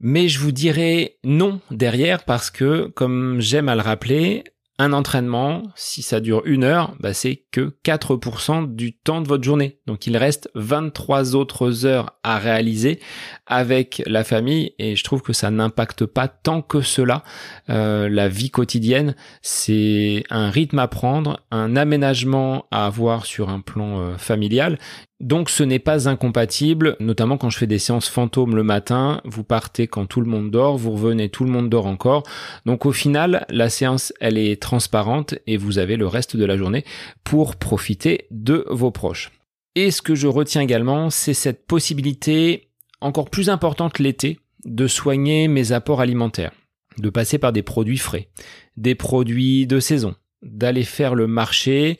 [0.00, 4.44] Mais je vous dirais non derrière parce que, comme j'aime à le rappeler,
[4.78, 9.42] un entraînement, si ça dure une heure, bah c'est que 4% du temps de votre
[9.42, 9.78] journée.
[9.86, 13.00] Donc il reste 23 autres heures à réaliser
[13.46, 17.24] avec la famille et je trouve que ça n'impacte pas tant que cela
[17.70, 19.16] euh, la vie quotidienne.
[19.40, 24.78] C'est un rythme à prendre, un aménagement à avoir sur un plan euh, familial
[25.20, 29.44] Donc ce n'est pas incompatible, notamment quand je fais des séances fantômes le matin, vous
[29.44, 32.24] partez quand tout le monde dort, vous revenez, tout le monde dort encore.
[32.66, 36.58] Donc au final, la séance, elle est transparente et vous avez le reste de la
[36.58, 36.84] journée
[37.24, 39.32] pour profiter de vos proches.
[39.74, 42.68] Et ce que je retiens également, c'est cette possibilité
[43.00, 46.52] encore plus importante l'été de soigner mes apports alimentaires,
[46.98, 48.28] de passer par des produits frais,
[48.76, 51.98] des produits de saison, d'aller faire le marché,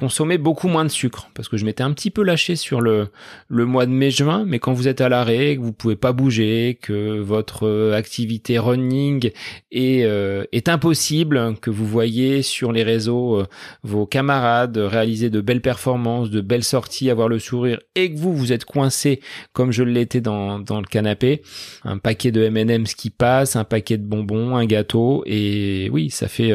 [0.00, 3.08] consommer beaucoup moins de sucre parce que je m'étais un petit peu lâché sur le,
[3.48, 6.78] le mois de mai-juin, mais quand vous êtes à l'arrêt, que vous pouvez pas bouger,
[6.80, 9.30] que votre euh, activité running
[9.70, 13.46] est, euh, est impossible, que vous voyez sur les réseaux euh,
[13.82, 18.34] vos camarades réaliser de belles performances, de belles sorties, avoir le sourire, et que vous,
[18.34, 19.20] vous êtes coincé
[19.52, 21.42] comme je l'étais dans, dans le canapé,
[21.84, 26.26] un paquet de M&M's qui passe, un paquet de bonbons, un gâteau, et oui, ça
[26.26, 26.54] fait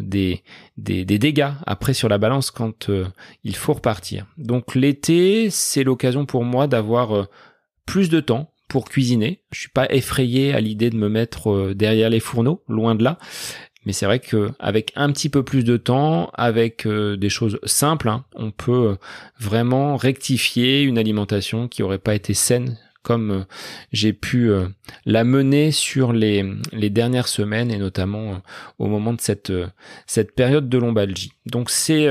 [0.00, 0.42] des,
[0.78, 3.06] des, dégâts après sur la balance quand euh,
[3.44, 4.26] il faut repartir.
[4.38, 7.24] Donc l'été, c'est l'occasion pour moi d'avoir euh,
[7.84, 9.42] plus de temps pour cuisiner.
[9.50, 13.02] Je suis pas effrayé à l'idée de me mettre euh, derrière les fourneaux, loin de
[13.02, 13.18] là.
[13.84, 18.10] Mais c'est vrai que avec un petit peu plus de temps, avec des choses simples,
[18.10, 18.98] hein, on peut
[19.38, 22.76] vraiment rectifier une alimentation qui aurait pas été saine
[23.08, 23.46] comme
[23.90, 24.50] j'ai pu
[25.06, 26.44] la mener sur les,
[26.90, 28.42] dernières semaines et notamment
[28.78, 29.50] au moment de cette,
[30.36, 31.32] période de lombalgie.
[31.46, 32.06] Donc c'est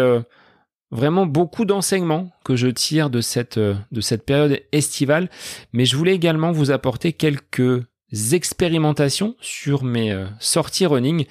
[0.92, 5.30] vraiment beaucoup d'enseignements que je tire de cette, euh, de cette période estivale,
[5.74, 7.84] mais je voulais également vous apporter quelques
[8.32, 11.26] expérimentations sur mes euh, sorties running,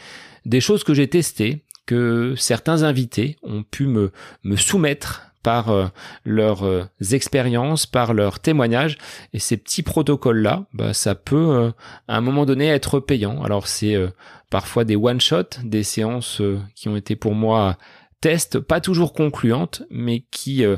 [0.44, 4.10] des choses que j'ai testées, que certains invités ont pu me
[4.56, 5.86] soumettre par euh,
[6.24, 8.98] leurs expériences, par leurs témoignages.
[9.32, 11.72] Et ces petits protocoles-là, bah, ça peut
[12.08, 13.44] à un moment donné être payant.
[13.44, 13.96] Alors c'est
[14.50, 16.42] parfois des one-shots, des séances
[16.74, 17.76] qui ont été pour moi
[18.20, 20.76] test pas toujours concluante, mais qui euh,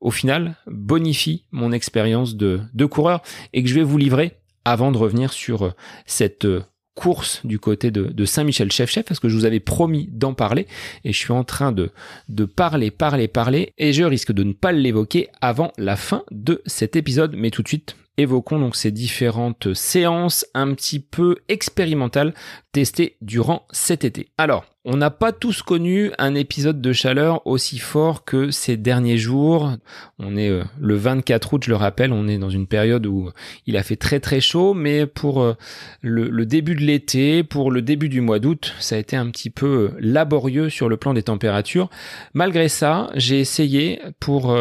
[0.00, 4.92] au final bonifie mon expérience de, de coureur et que je vais vous livrer avant
[4.92, 5.72] de revenir sur euh,
[6.06, 6.62] cette euh,
[6.94, 10.66] course du côté de, Saint-Michel-Chef-Chef parce que je vous avais promis d'en parler
[11.04, 11.90] et je suis en train de,
[12.28, 16.62] de parler, parler, parler et je risque de ne pas l'évoquer avant la fin de
[16.66, 17.34] cet épisode.
[17.36, 22.34] Mais tout de suite, évoquons donc ces différentes séances un petit peu expérimentales
[22.72, 24.28] testées durant cet été.
[24.38, 29.18] Alors, on n'a pas tous connu un épisode de chaleur aussi fort que ces derniers
[29.18, 29.72] jours.
[30.18, 33.30] On est euh, le 24 août, je le rappelle, on est dans une période où
[33.66, 35.54] il a fait très très chaud, mais pour euh,
[36.00, 39.50] le, début de l'été, pour le début du mois d'août, ça a été un petit
[39.50, 41.90] peu euh, laborieux sur le plan des températures.
[42.32, 44.56] Malgré ça, j'ai essayé pour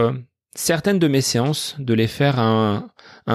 [0.54, 2.88] certaines de mes séances de les faire à un,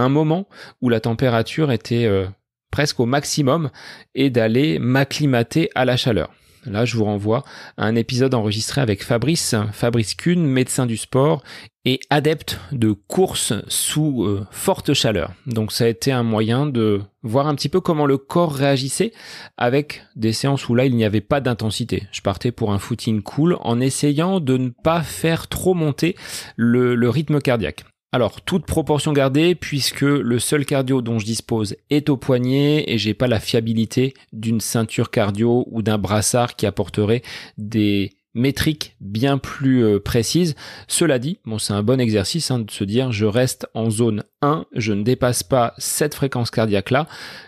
[0.09, 0.49] moment
[0.81, 2.27] où la température était euh,
[2.71, 3.71] presque au maximum
[4.15, 6.31] et d'aller m'acclimater à la chaleur.
[6.67, 7.45] Là, je vous renvoie
[7.77, 11.43] à un épisode enregistré avec Fabrice, Fabrice Kuhn, médecin du sport
[11.85, 15.33] et adepte de courses sous euh, forte chaleur.
[15.47, 19.13] Donc ça a été un moyen de voir un petit peu comment le corps réagissait
[19.59, 22.05] avec des séances où là il n'y avait pas d'intensité.
[22.11, 26.17] Je partais pour un footing cool en essayant de ne pas faire trop monter
[26.57, 27.85] le rythme cardiaque.
[28.15, 32.97] Alors, toute proportion gardée, puisque le seul cardio dont je dispose est au poignet et
[32.97, 37.23] j'ai pas la fiabilité d'une ceinture cardio ou d'un brassard qui apporterait
[37.59, 40.55] des métriques bien plus euh, précises.
[40.89, 44.25] Cela dit, bon, c'est un bon exercice hein, de se dire je reste en zone
[44.43, 47.07] 1, je ne dépasse pas cette fréquence cardiaque là.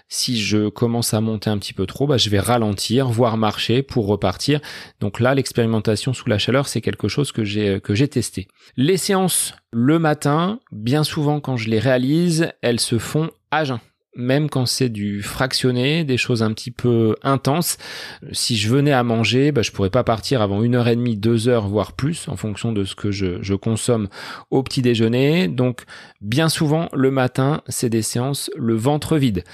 [0.09, 3.83] Si je commence à monter un petit peu trop, bah, je vais ralentir, voire marcher
[3.83, 4.61] pour repartir.
[5.01, 8.47] Donc là, l'expérimentation sous la chaleur, c'est quelque chose que j'ai que j'ai testé.
[8.77, 13.81] Les séances le matin, bien souvent quand je les réalise, elles se font à jeun
[14.17, 17.79] même quand c'est du fractionné, des choses un petit peu intenses.
[18.33, 21.17] Si je venais à manger, bah, je pourrais pas partir avant une heure et demie,
[21.17, 24.09] deux heures, voire plus, en fonction de ce que je, je consomme
[24.51, 25.49] au petit déjeuner.
[25.49, 25.85] Donc,
[26.21, 29.45] bien souvent, le matin, c'est des séances le ventre vide.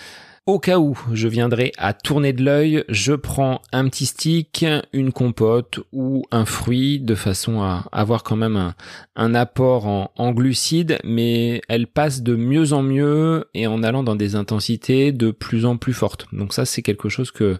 [0.45, 5.13] Au cas où je viendrai à tourner de l'œil, je prends un petit stick, une
[5.13, 8.75] compote ou un fruit de façon à avoir quand même
[9.15, 14.17] un, apport en, glucides, mais elle passe de mieux en mieux et en allant dans
[14.17, 16.27] des intensités de plus en plus fortes.
[16.33, 17.59] Donc ça c'est quelque chose que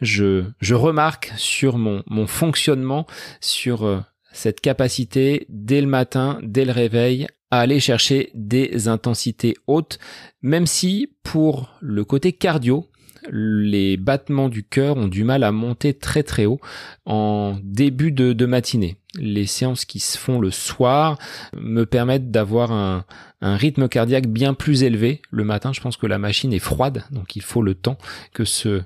[0.00, 3.06] je, remarque sur mon, mon fonctionnement,
[3.42, 4.00] sur euh,
[4.32, 9.98] cette capacité dès le matin, dès le réveil, à aller chercher des intensités hautes,
[10.40, 12.88] même si pour le côté cardio,
[13.30, 16.60] les battements du cœur ont du mal à monter très très haut
[17.04, 18.96] en début de, matinée.
[19.16, 21.18] Les séances qui se font le soir
[21.54, 23.04] me permettent d'avoir un,
[23.42, 25.74] un, rythme cardiaque bien plus élevé le matin.
[25.74, 27.98] Je pense que la machine est froide, donc il faut le temps
[28.32, 28.82] que ce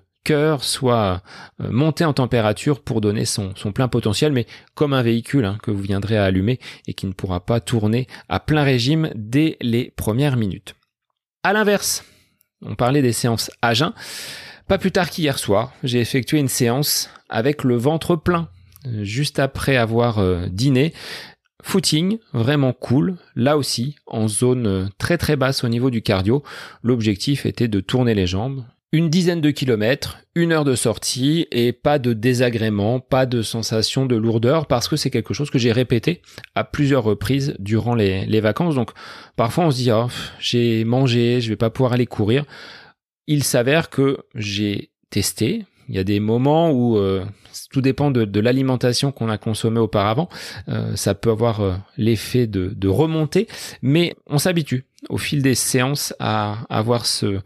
[0.60, 1.22] soit
[1.60, 5.70] euh, monté en température pour donner son, plein potentiel, mais comme un véhicule hein, que
[5.70, 9.92] vous viendrez à allumer et qui ne pourra pas tourner à plein régime dès les
[9.96, 10.74] premières minutes.
[11.42, 12.04] À l'inverse,
[12.62, 13.92] on parlait des séances à jeun.
[14.68, 18.48] Pas plus tard qu'hier soir, j'ai effectué une séance avec le ventre plein.
[19.02, 20.92] Juste après avoir euh, dîné,
[21.66, 26.44] Footing, vraiment cool, là aussi en zone euh, très très basse au niveau du cardio.
[26.84, 28.64] L'objectif était de tourner les jambes.
[28.96, 34.06] Une dizaine de kilomètres, une heure de sortie et pas de désagrément, pas de sensation
[34.06, 36.22] de lourdeur parce que c'est quelque chose que j'ai répété
[36.54, 38.74] à plusieurs reprises durant les, vacances.
[38.74, 38.92] Donc
[39.36, 40.06] parfois on se dit oh,
[40.38, 42.46] j'ai mangé, je vais pas pouvoir aller courir.
[43.26, 47.22] Il s'avère que j'ai testé, il y a des moments où euh,
[47.70, 50.30] tout dépend de, l'alimentation qu'on a consommée auparavant.
[50.68, 53.46] Euh, ça peut avoir euh, l'effet de, de, remonter,
[53.82, 57.40] mais on s'habitue au fil des séances à avoir ce,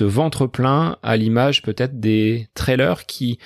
[0.00, 3.38] ventre plein à l'image peut-être des trailers qui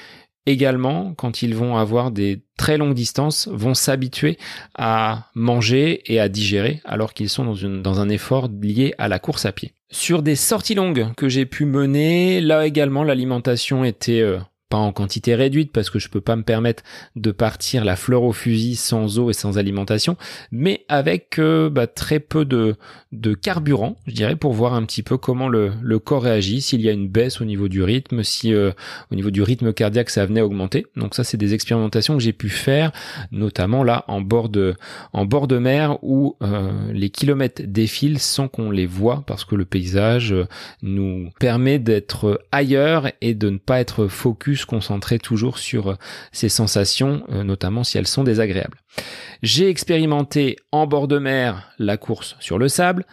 [0.46, 4.38] également, quand ils vont avoir des très longues distances, vont s'habituer
[4.74, 9.46] à manger et à digérer alors qu'ils sont dans un effort lié à la course
[9.46, 9.72] à pied.
[9.90, 14.38] Sur des sorties longues que j'ai pu mener, là également l'alimentation était euh,
[14.72, 16.82] pas en quantité réduite parce que je peux pas me permettre
[17.14, 20.16] de partir la fleur au fusil sans eau et sans alimentation,
[20.50, 22.76] mais avec euh, bah, très peu de,
[23.12, 26.80] de carburant, je dirais, pour voir un petit peu comment le, le corps réagit, s'il
[26.80, 28.70] y a une baisse au niveau du rythme, si euh,
[29.10, 30.86] au niveau du rythme cardiaque ça venait augmenter.
[30.96, 32.92] Donc ça c'est des expérimentations que j'ai pu faire,
[33.30, 34.74] notamment là en bord de
[35.12, 39.54] en bord de mer où euh, les kilomètres défilent sans qu'on les voit parce que
[39.54, 40.34] le paysage
[40.80, 45.94] nous permet d'être ailleurs et de ne pas être focus concentrer toujours sur euh,
[46.32, 48.78] ces sensations, euh, notamment si elles sont désagréables.
[49.42, 53.06] J'ai expérimenté en bord de mer la course sur le sable,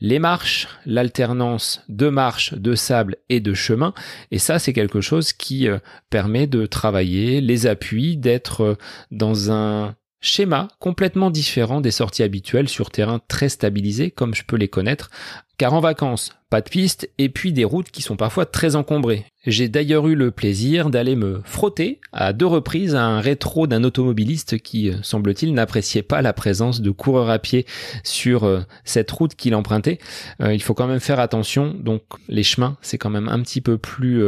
[0.00, 3.94] les marches, l'alternance de marches, de sable et de chemin.
[4.30, 5.78] Et ça, c'est quelque chose qui euh,
[6.10, 8.76] permet de travailler les appuis, d'être
[9.10, 14.56] dans un schéma complètement différent des sorties habituelles sur terrain très stabilisé comme je peux
[14.56, 15.10] les connaître,
[15.58, 19.24] car en vacances, pas de piste et puis des routes qui sont parfois très encombrées.
[19.46, 23.82] J'ai d'ailleurs eu le plaisir d'aller me frotter à deux reprises à un rétro d'un
[23.82, 27.66] automobiliste qui, euh, semble-t-il, n'appréciait pas la présence de coureurs à pied
[28.04, 29.98] sur euh, cette route qu'il empruntait.
[30.40, 33.60] Euh, il faut quand même faire attention, donc les chemins, c'est quand même un petit
[33.60, 34.22] peu plus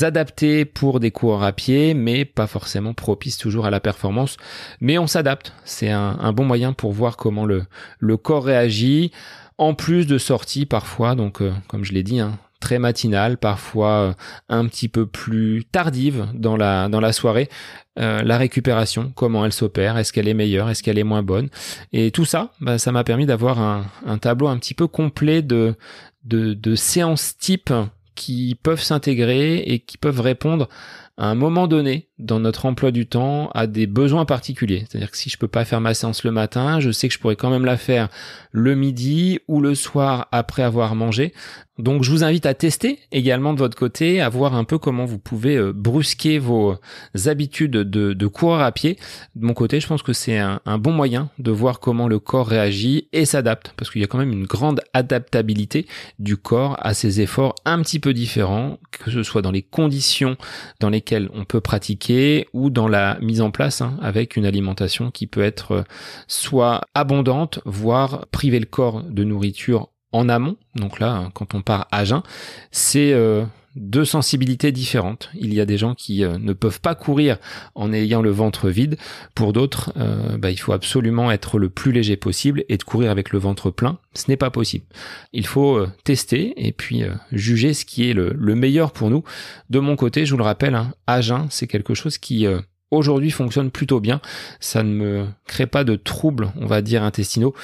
[0.00, 4.36] adapté pour des coureurs à pied, mais pas forcément propice toujours à la performance.
[4.80, 5.52] Mais on s'adapte.
[5.64, 9.12] C'est un, bon moyen pour voir comment le corps réagit
[9.58, 13.90] en plus de sorties parfois, donc euh, comme je l'ai dit, hein, très matinale, parfois
[13.90, 14.12] euh,
[14.48, 17.48] un petit peu plus tardive dans la, soirée.
[17.98, 21.48] Euh, la récupération, comment elle s'opère, est-ce qu'elle est meilleure, est-ce qu'elle est moins bonne.
[21.92, 25.74] Et tout ça, bah, ça m'a permis d'avoir un, tableau un petit peu complet de,
[26.24, 27.72] de, de séances type
[28.14, 30.68] qui peuvent s'intégrer et qui peuvent répondre
[31.16, 34.84] à un moment donné dans notre emploi du temps à des besoins particuliers.
[34.88, 37.20] C'est-à-dire que si je peux pas faire ma séance le matin, je sais que je
[37.20, 38.08] pourrais quand même la faire
[38.50, 41.32] le midi ou le soir après avoir mangé.
[41.78, 45.06] Donc je vous invite à tester également de votre côté, à voir un peu comment
[45.06, 46.76] vous pouvez euh, brusquer vos
[47.26, 48.96] habitudes de, de coureur à pied.
[49.34, 52.46] De mon côté, je pense que c'est un, bon moyen de voir comment le corps
[52.46, 55.86] réagit et s'adapte, parce qu'il y a quand même une grande adaptabilité
[56.20, 60.36] du corps à ces efforts un petit peu différents, que ce soit dans les conditions
[60.78, 65.10] dans lesquelles on peut pratiquer ou dans la mise en place hein, avec une alimentation
[65.10, 65.82] qui peut être euh,
[66.28, 70.56] soit abondante, voire priver le corps de nourriture en amont.
[70.76, 72.22] Donc là, hein, quand on part à jeun,
[72.70, 73.44] c'est euh,
[73.74, 75.28] deux sensibilités différentes.
[75.34, 77.38] Il y a des gens qui euh, ne peuvent pas courir
[77.74, 78.96] en ayant le ventre vide.
[79.34, 83.10] Pour d'autres, euh, bah, il faut absolument être le plus léger possible et de courir
[83.10, 83.98] avec le ventre plein.
[84.14, 84.84] Ce n'est pas possible.
[85.32, 87.02] Il faut tester et puis
[87.32, 89.24] juger ce qui est le, meilleur pour nous.
[89.68, 92.46] De mon côté, je vous le rappelle, hein, à jeun, c'est quelque chose qui
[92.94, 94.20] aujourd'hui fonctionne plutôt bien.
[94.60, 97.54] Ça ne me crée pas de troubles, on va dire, intestinaux.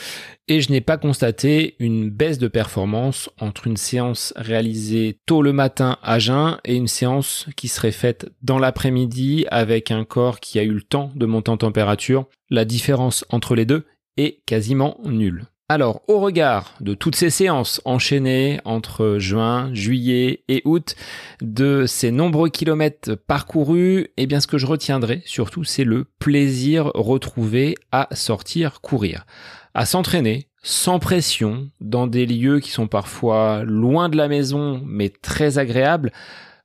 [0.48, 5.52] Et je n'ai pas constaté une baisse de performance entre une séance réalisée tôt le
[5.52, 10.58] matin à jeun et une séance qui serait faite dans l'après-midi avec un corps qui
[10.58, 12.26] a eu le temps de monter en température.
[12.50, 15.44] La différence entre les deux est quasiment nulle.
[15.70, 20.96] Alors, au regard de toutes ces séances enchaînées entre juin, juillet et août,
[21.42, 26.86] de ces nombreux kilomètres parcourus, eh bien, ce que je retiendrai surtout, c'est le plaisir
[26.96, 29.26] retrouvé à sortir courir,
[29.74, 35.08] à s'entraîner sans pression, dans des lieux qui sont parfois loin de la maison, mais
[35.08, 36.10] très agréables,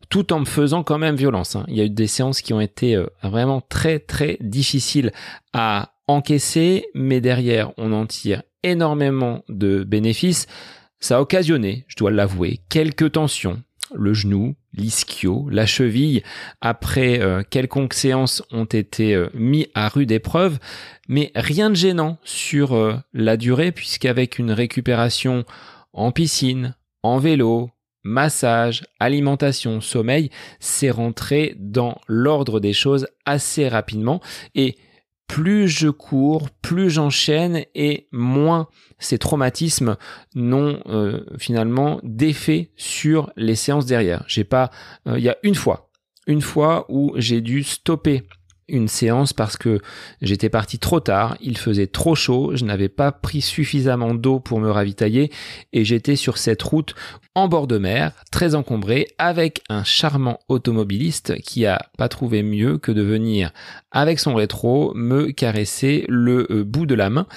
[0.09, 1.55] tout en me faisant quand même violence.
[1.55, 1.65] Hein.
[1.67, 5.11] Il y a eu des séances qui ont été euh, vraiment très très difficiles
[5.53, 10.47] à encaisser, mais derrière, on en tire énormément de bénéfices.
[10.99, 13.61] Ça a occasionné, je dois l'avouer, quelques tensions.
[13.93, 16.23] Le genou, l'ischio, la cheville,
[16.59, 20.57] après euh, quelconques séances ont été euh, mis à rude épreuve,
[21.07, 25.45] mais rien de gênant sur euh, la durée, puisqu'avec une récupération
[25.93, 27.69] en piscine, en vélo,
[28.03, 34.19] massage, alimentation, sommeil, c'est rentré dans l'ordre des choses assez rapidement,
[34.55, 34.77] et
[35.27, 38.67] plus je cours, plus j'enchaîne et moins
[38.99, 39.97] ces traumatismes
[40.35, 44.23] n'ont euh, finalement d'effet sur les séances derrière.
[44.27, 44.71] J'ai pas,
[45.07, 45.89] euh, il y a une fois,
[46.27, 48.23] une fois où j'ai dû stopper
[48.67, 49.79] une séance parce que
[50.21, 54.59] j'étais parti trop tard, il faisait trop chaud, je n'avais pas pris suffisamment d'eau pour
[54.59, 55.31] me ravitailler
[55.73, 56.95] et j'étais sur cette route
[57.35, 62.77] en bord de mer, très encombrée, avec un charmant automobiliste qui a pas trouvé mieux
[62.77, 63.51] que de venir
[63.91, 67.27] avec son rétro me caresser le euh, bout de la main.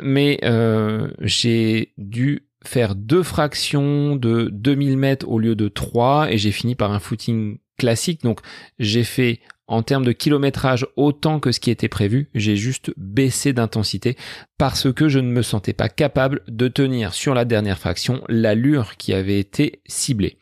[0.00, 6.38] Mais euh, j'ai dû faire deux fractions de 2000 mètres au lieu de 3 et
[6.38, 8.22] j'ai fini par un footing classique.
[8.22, 8.40] Donc
[8.78, 9.40] j'ai fait
[9.70, 14.16] en termes de kilométrage autant que ce qui était prévu, j'ai juste baissé d'intensité
[14.58, 18.96] parce que je ne me sentais pas capable de tenir sur la dernière fraction l'allure
[18.96, 20.38] qui avait été ciblée.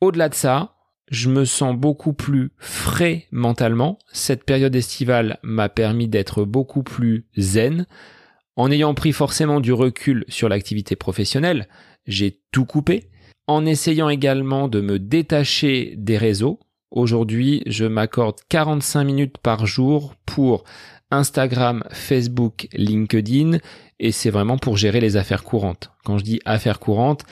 [0.00, 0.74] Au-delà de ça,
[1.10, 3.98] je me sens beaucoup plus frais mentalement.
[4.10, 7.86] Cette période estivale m'a permis d'être beaucoup plus zen.
[8.56, 11.68] En ayant pris forcément du recul sur l'activité professionnelle,
[12.06, 13.10] j'ai tout coupé.
[13.46, 16.58] En essayant également de me détacher des réseaux,
[16.90, 20.64] Aujourd'hui, je m'accorde 45 minutes par jour pour
[21.10, 23.58] Instagram, Facebook, LinkedIn
[23.98, 25.90] et c'est vraiment pour gérer les affaires courantes.
[26.04, 27.24] Quand je dis affaires courantes,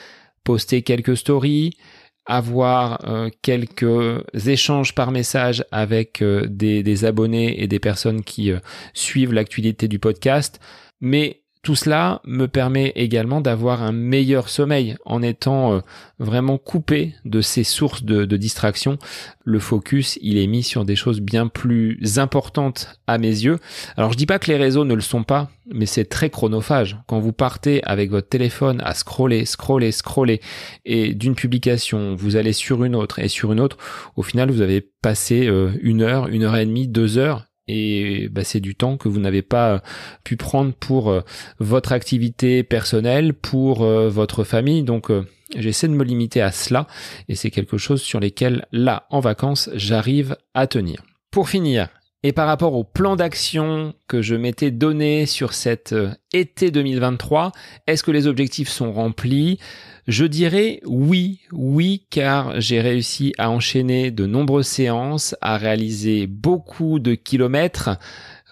[0.43, 1.77] poster quelques stories,
[2.25, 8.59] avoir euh, quelques échanges par message avec euh, des, abonnés et des personnes qui euh,
[8.93, 10.59] suivent l'actualité du podcast,
[11.01, 15.79] mais tout cela me permet également d'avoir un meilleur sommeil en étant euh,
[16.19, 18.99] vraiment coupé de ces sources de, distraction.
[19.45, 23.57] Le focus, il est mis sur des choses bien plus importantes à mes yeux.
[23.97, 26.99] Alors je dis pas que les réseaux ne le sont pas, mais c'est très chronophage.
[27.07, 30.41] Quand vous partez avec votre téléphone à scroller, scroller, scroller,
[30.85, 33.77] et d'une publication, vous allez sur une autre et sur une autre,
[34.15, 38.29] au final vous avez passé euh, une heure, une heure et demie, deux heures et
[38.29, 39.79] bah, c'est du temps que vous n'avez pas euh,
[40.23, 41.21] pu prendre pour euh,
[41.59, 44.83] votre activité personnelle, pour euh, votre famille.
[44.83, 45.11] Donc
[45.55, 46.87] j'essaie de me limiter à cela
[47.27, 51.03] et c'est quelque chose sur lesquels là en vacances j'arrive à tenir.
[51.31, 51.89] Pour finir,
[52.23, 55.93] et par rapport au plan d'action que je m'étais donné sur cet
[56.33, 57.51] été 2023,
[57.85, 59.59] est-ce que les objectifs sont remplis?
[60.07, 66.99] Je dirais oui, oui, car j'ai réussi à enchaîner de nombreuses séances, à réaliser beaucoup
[66.99, 67.97] de kilomètres.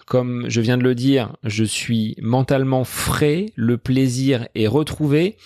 [0.06, 5.36] Comme je viens de le dire, je suis mentalement frais, le plaisir est retrouvé.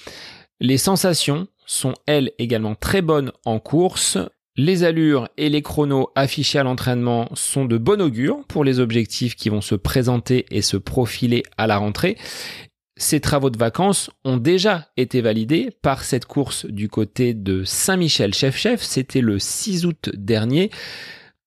[0.60, 4.18] Les sensations sont elles également très bonnes en course.
[4.56, 9.36] Les allures et les chronos affichés à l'entraînement sont de bon augure pour les objectifs
[9.36, 12.16] qui vont se présenter et se profiler à la rentrée
[12.98, 18.82] ces travaux de vacances ont déjà été validés par cette course du côté de Saint-Michel-Chef-Chef.
[18.82, 20.70] C'était le 6 août dernier.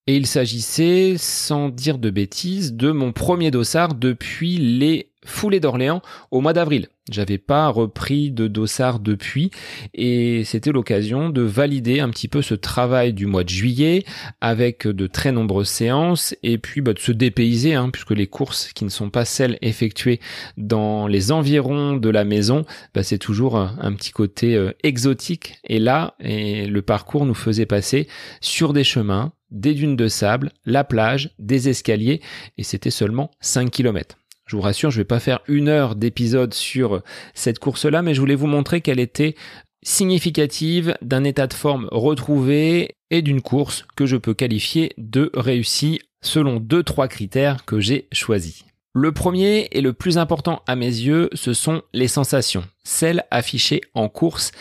[0.08, 6.02] Et il s'agissait, sans dire de bêtises, de mon premier dossard depuis les foulée d'Orléans
[6.32, 6.88] au mois d'avril.
[7.10, 9.50] J'avais pas repris de dossard depuis
[9.94, 14.06] et c'était l'occasion de valider un petit peu ce travail du mois de juillet
[14.40, 18.72] avec de très nombreuses séances et puis bah, de se dépayser hein, puisque les courses
[18.74, 20.20] qui ne sont pas celles effectuées
[20.58, 25.80] dans les environs de la maison, bah, c'est toujours un, petit côté euh, exotique et
[25.80, 28.08] là le parcours nous faisait passer
[28.42, 32.22] sur des chemins, des dunes de sable, la plage, des escaliers
[32.58, 34.18] et c'était seulement 5 km.
[34.52, 37.02] Je vous rassure, je ne vais pas faire une heure d'épisode sur
[37.34, 39.36] cette course-là, mais je voulais vous montrer qu'elle était
[39.82, 46.02] significative d'un état de forme retrouvé et d'une course que je peux qualifier de réussie
[46.22, 48.66] selon deux trois critères que j'ai choisis.
[48.94, 53.80] Le premier et le plus important à mes yeux, ce sont les sensations, celles affichées
[53.94, 54.52] en course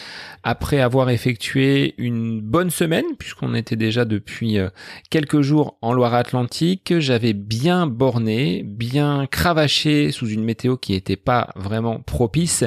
[0.45, 4.68] après avoir effectué une bonne semaine, puisqu'on était déjà depuis euh,
[5.11, 6.95] quelques jours en Loire-Atlantique.
[7.01, 12.62] J'avais bien borné, bien cravaché sous une météo qui n'était pas vraiment propice.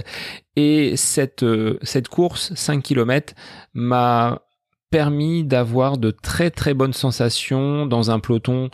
[0.58, 3.36] Et cette, euh, cette course, 5 km,
[3.74, 4.42] m'a
[4.90, 8.70] permis d'avoir de très très bonnes sensations dans un peloton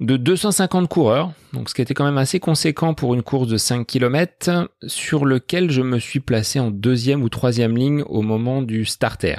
[0.00, 3.56] de 250 coureurs, donc ce qui était quand même assez conséquent pour une course de
[3.56, 8.62] 5 km, sur lequel je me suis placé en deuxième ou troisième ligne au moment
[8.62, 9.36] du starter.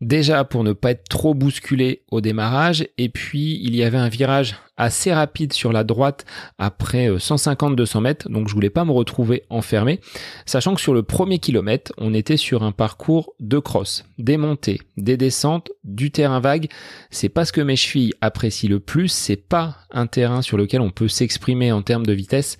[0.00, 4.08] Déjà pour ne pas être trop bousculé au démarrage et puis il y avait un
[4.08, 6.24] virage assez rapide sur la droite
[6.58, 8.28] après 150-200 euh, mètres.
[8.28, 10.00] Donc je voulais pas me retrouver enfermé.
[10.46, 14.80] Sachant que sur le premier kilomètre on était sur un parcours de cross, des montées,
[14.96, 16.68] des descentes, du terrain vague.
[17.10, 20.80] C'est pas ce que mes chevilles apprécient le plus, c'est pas un terrain sur lequel
[20.80, 22.58] on peut s'exprimer en termes de vitesse.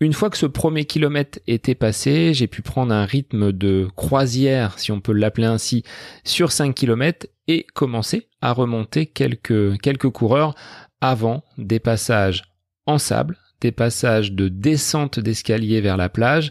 [0.00, 4.78] Une fois que ce premier kilomètre était passé, j'ai pu prendre un rythme de croisière,
[4.78, 5.84] si on peut l'appeler ainsi,
[6.24, 10.54] sur 5 km et commencer à remonter quelques, quelques coureurs
[11.00, 12.44] avant des passages
[12.86, 16.50] en sable, des passages de descente d'escalier vers la plage,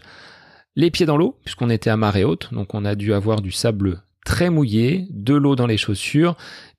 [0.76, 3.52] les pieds dans l'eau, puisqu'on était à marée haute, donc on a dû avoir du
[3.52, 6.36] sable très mouillé, de l'eau dans les chaussures,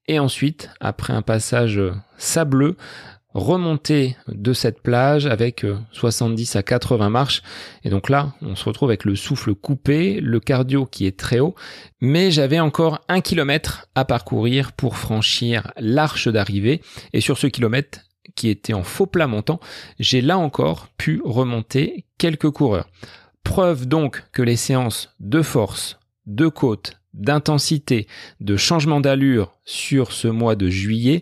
[0.07, 1.82] et ensuite, après un passage
[2.18, 2.76] sableux,
[3.36, 7.43] remonter de cette plage avec 70 euh, à 80 marches.
[7.83, 11.39] Et donc là, on se retrouve avec le souffle coupé, le cardio qui est très
[11.39, 11.53] haut.
[11.99, 16.81] Mais j'avais encore un kilomètre à parcourir pour franchir l'arche d'arrivée.
[17.11, 17.99] Et sur ce kilomètre,
[18.36, 19.59] qui était en faux plat montant,
[19.99, 22.88] j'ai là encore pu remonter quelques coureurs.
[23.43, 28.07] Preuve donc que les séances de force, de côte, d'intensité,
[28.39, 31.21] de changement d'allure sur ce mois de juillet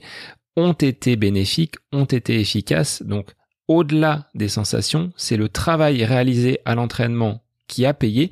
[0.55, 3.01] ont été bénéfiques, ont été efficaces.
[3.03, 3.31] Donc,
[3.67, 8.31] au-delà des sensations, c'est le travail réalisé à l'entraînement qui a payé.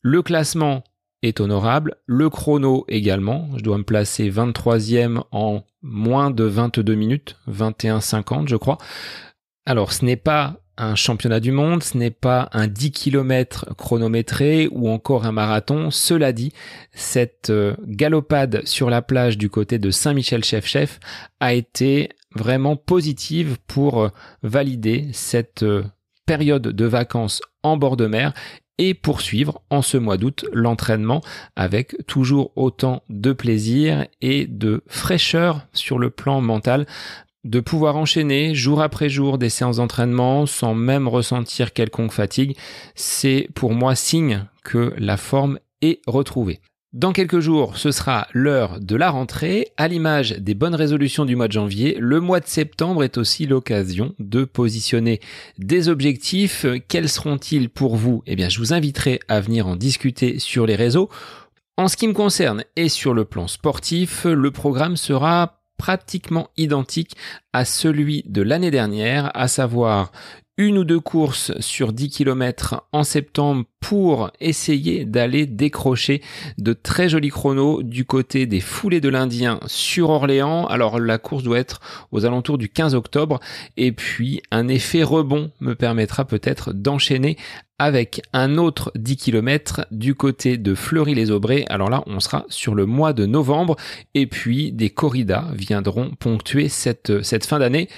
[0.00, 0.84] Le classement
[1.22, 3.50] est honorable, le chrono également.
[3.56, 8.78] Je dois me placer 23e en moins de 22 minutes, 21,50 je crois.
[9.66, 14.68] Alors, ce n'est pas un championnat du monde, ce n'est pas un 10 km chronométré
[14.70, 15.90] ou encore un marathon.
[15.90, 16.52] Cela dit,
[16.92, 21.00] cette euh, galopade sur la plage du côté de Saint-Michel-Chef-Chef
[21.40, 24.08] a été vraiment positive pour euh,
[24.42, 25.84] valider cette euh,
[26.26, 28.32] période de vacances en bord de mer
[28.78, 31.20] et poursuivre en ce mois d'août l'entraînement
[31.56, 36.86] avec toujours autant de plaisir et de fraîcheur sur le plan mental
[37.48, 42.56] de pouvoir enchaîner jour après jour des séances d'entraînement sans même ressentir quelconque fatigue,
[42.94, 46.60] c'est pour moi signe que la forme est retrouvée.
[46.92, 49.68] Dans quelques jours, ce sera l'heure de la rentrée.
[49.76, 53.46] À l'image des bonnes résolutions du mois de janvier, le mois de septembre est aussi
[53.46, 55.20] l'occasion de positionner
[55.58, 56.66] des objectifs.
[56.88, 58.22] Quels seront-ils pour vous?
[58.26, 61.08] Eh bien, je vous inviterai à venir en discuter sur les réseaux.
[61.76, 67.16] En ce qui me concerne et sur le plan sportif, le programme sera pratiquement identique
[67.54, 70.12] à celui de l'année dernière, à savoir
[70.58, 76.20] une ou deux courses sur 10 km en septembre pour essayer d'aller décrocher
[76.58, 80.66] de très jolis chronos du côté des foulées de l'Indien sur Orléans.
[80.66, 81.80] Alors la course doit être
[82.10, 83.38] aux alentours du 15 octobre
[83.76, 87.36] et puis un effet rebond me permettra peut-être d'enchaîner
[87.78, 91.64] avec un autre 10 km du côté de Fleury-les-Aubrais.
[91.68, 93.76] Alors là, on sera sur le mois de novembre
[94.14, 97.88] et puis des corridas viendront ponctuer cette, cette fin d'année.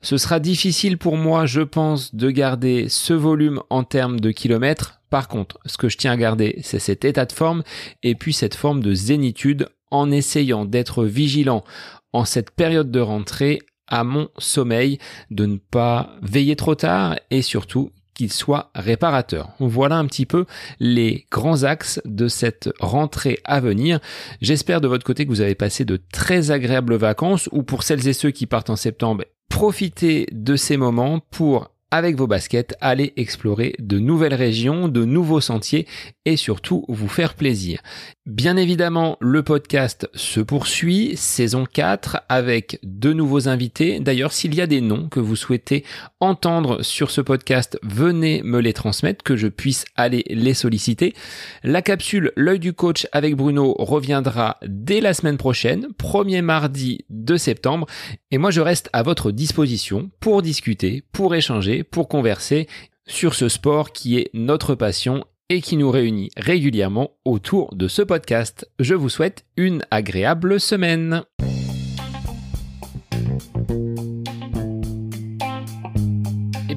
[0.00, 5.00] Ce sera difficile pour moi, je pense, de garder ce volume en termes de kilomètres.
[5.10, 7.62] Par contre, ce que je tiens à garder, c'est cet état de forme
[8.02, 11.64] et puis cette forme de zénitude en essayant d'être vigilant
[12.12, 14.98] en cette période de rentrée à mon sommeil,
[15.30, 19.52] de ne pas veiller trop tard et surtout qu'il soit réparateur.
[19.60, 20.44] Voilà un petit peu
[20.80, 24.00] les grands axes de cette rentrée à venir.
[24.42, 28.08] J'espère de votre côté que vous avez passé de très agréables vacances ou pour celles
[28.08, 33.12] et ceux qui partent en septembre, profitez de ces moments pour avec vos baskets, aller
[33.16, 35.86] explorer de nouvelles régions, de nouveaux sentiers
[36.24, 37.80] et surtout vous faire plaisir.
[38.26, 44.00] Bien évidemment, le podcast se poursuit, saison 4, avec de nouveaux invités.
[44.00, 45.84] D'ailleurs, s'il y a des noms que vous souhaitez
[46.20, 51.14] entendre sur ce podcast, venez me les transmettre, que je puisse aller les solliciter.
[51.62, 57.38] La capsule L'œil du coach avec Bruno reviendra dès la semaine prochaine, premier mardi de
[57.38, 57.86] septembre.
[58.30, 62.66] Et moi, je reste à votre disposition pour discuter, pour échanger, pour converser
[63.06, 68.02] sur ce sport qui est notre passion et qui nous réunit régulièrement autour de ce
[68.02, 68.70] podcast.
[68.78, 71.24] Je vous souhaite une agréable semaine.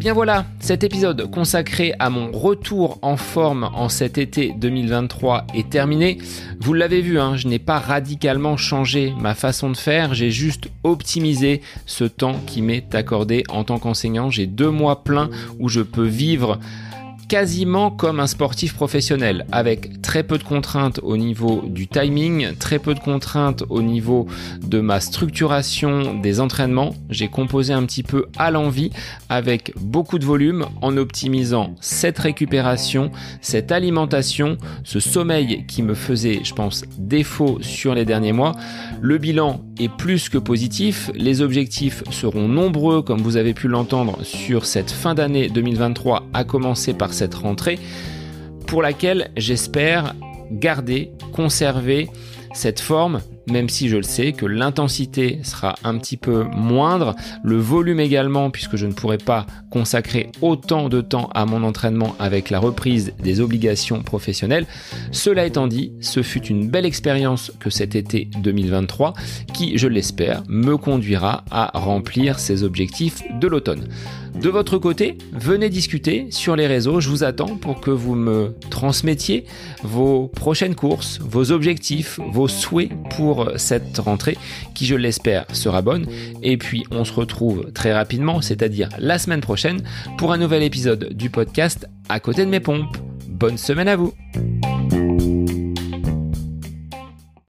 [0.02, 5.70] Bien voilà, cet épisode consacré à mon retour en forme en cet été 2023 est
[5.70, 6.18] terminé.
[6.60, 10.70] Vous l'avez vu, hein, je n'ai pas radicalement changé ma façon de faire, j'ai juste
[10.84, 14.32] optimisé ce temps qui m'est accordé en tant qu'enseignant.
[14.32, 15.30] J'ai deux mois pleins
[15.60, 16.58] où je peux vivre
[17.32, 22.78] quasiment comme un sportif professionnel, avec très peu de contraintes au niveau du timing, très
[22.78, 24.28] peu de contraintes au niveau
[24.62, 26.94] de ma structuration des entraînements.
[27.10, 28.92] J'ai composé un petit peu à l'envie
[29.30, 36.42] avec beaucoup de volume en optimisant cette récupération, cette alimentation, ce sommeil qui me faisait,
[36.44, 38.58] je pense, défaut sur les derniers mois.
[39.00, 44.20] Le bilan est plus que positif, les objectifs seront nombreux comme vous avez pu l'entendre
[44.24, 47.80] sur cette fin d'année 2023 à commencer par rentrée
[48.68, 50.16] pour laquelle j'espère
[50.52, 52.10] garder, conserver
[52.54, 57.58] cette forme, même si je le sais que l'intensité sera un petit peu moindre, le
[57.58, 62.50] volume également, puisque je ne pourrai pas consacrer autant de temps à mon entraînement avec
[62.50, 64.66] la reprise des obligations professionnelles.
[65.12, 69.14] Cela étant dit, ce fut une belle expérience que cet été 2023
[69.54, 73.88] qui, je l'espère, me conduira à remplir ces objectifs de l'automne.
[74.36, 78.56] De votre côté, venez discuter sur les réseaux, je vous attends pour que vous me
[78.70, 79.46] transmettiez
[79.84, 84.38] vos prochaines courses, vos objectifs, vos souhaits pour cette rentrée
[84.74, 86.08] qui, je l'espère, sera bonne.
[86.42, 89.84] Et puis, on se retrouve très rapidement, c'est-à-dire la semaine prochaine,
[90.18, 92.98] pour un nouvel épisode du podcast À côté de mes pompes.
[93.28, 94.14] Bonne semaine à vous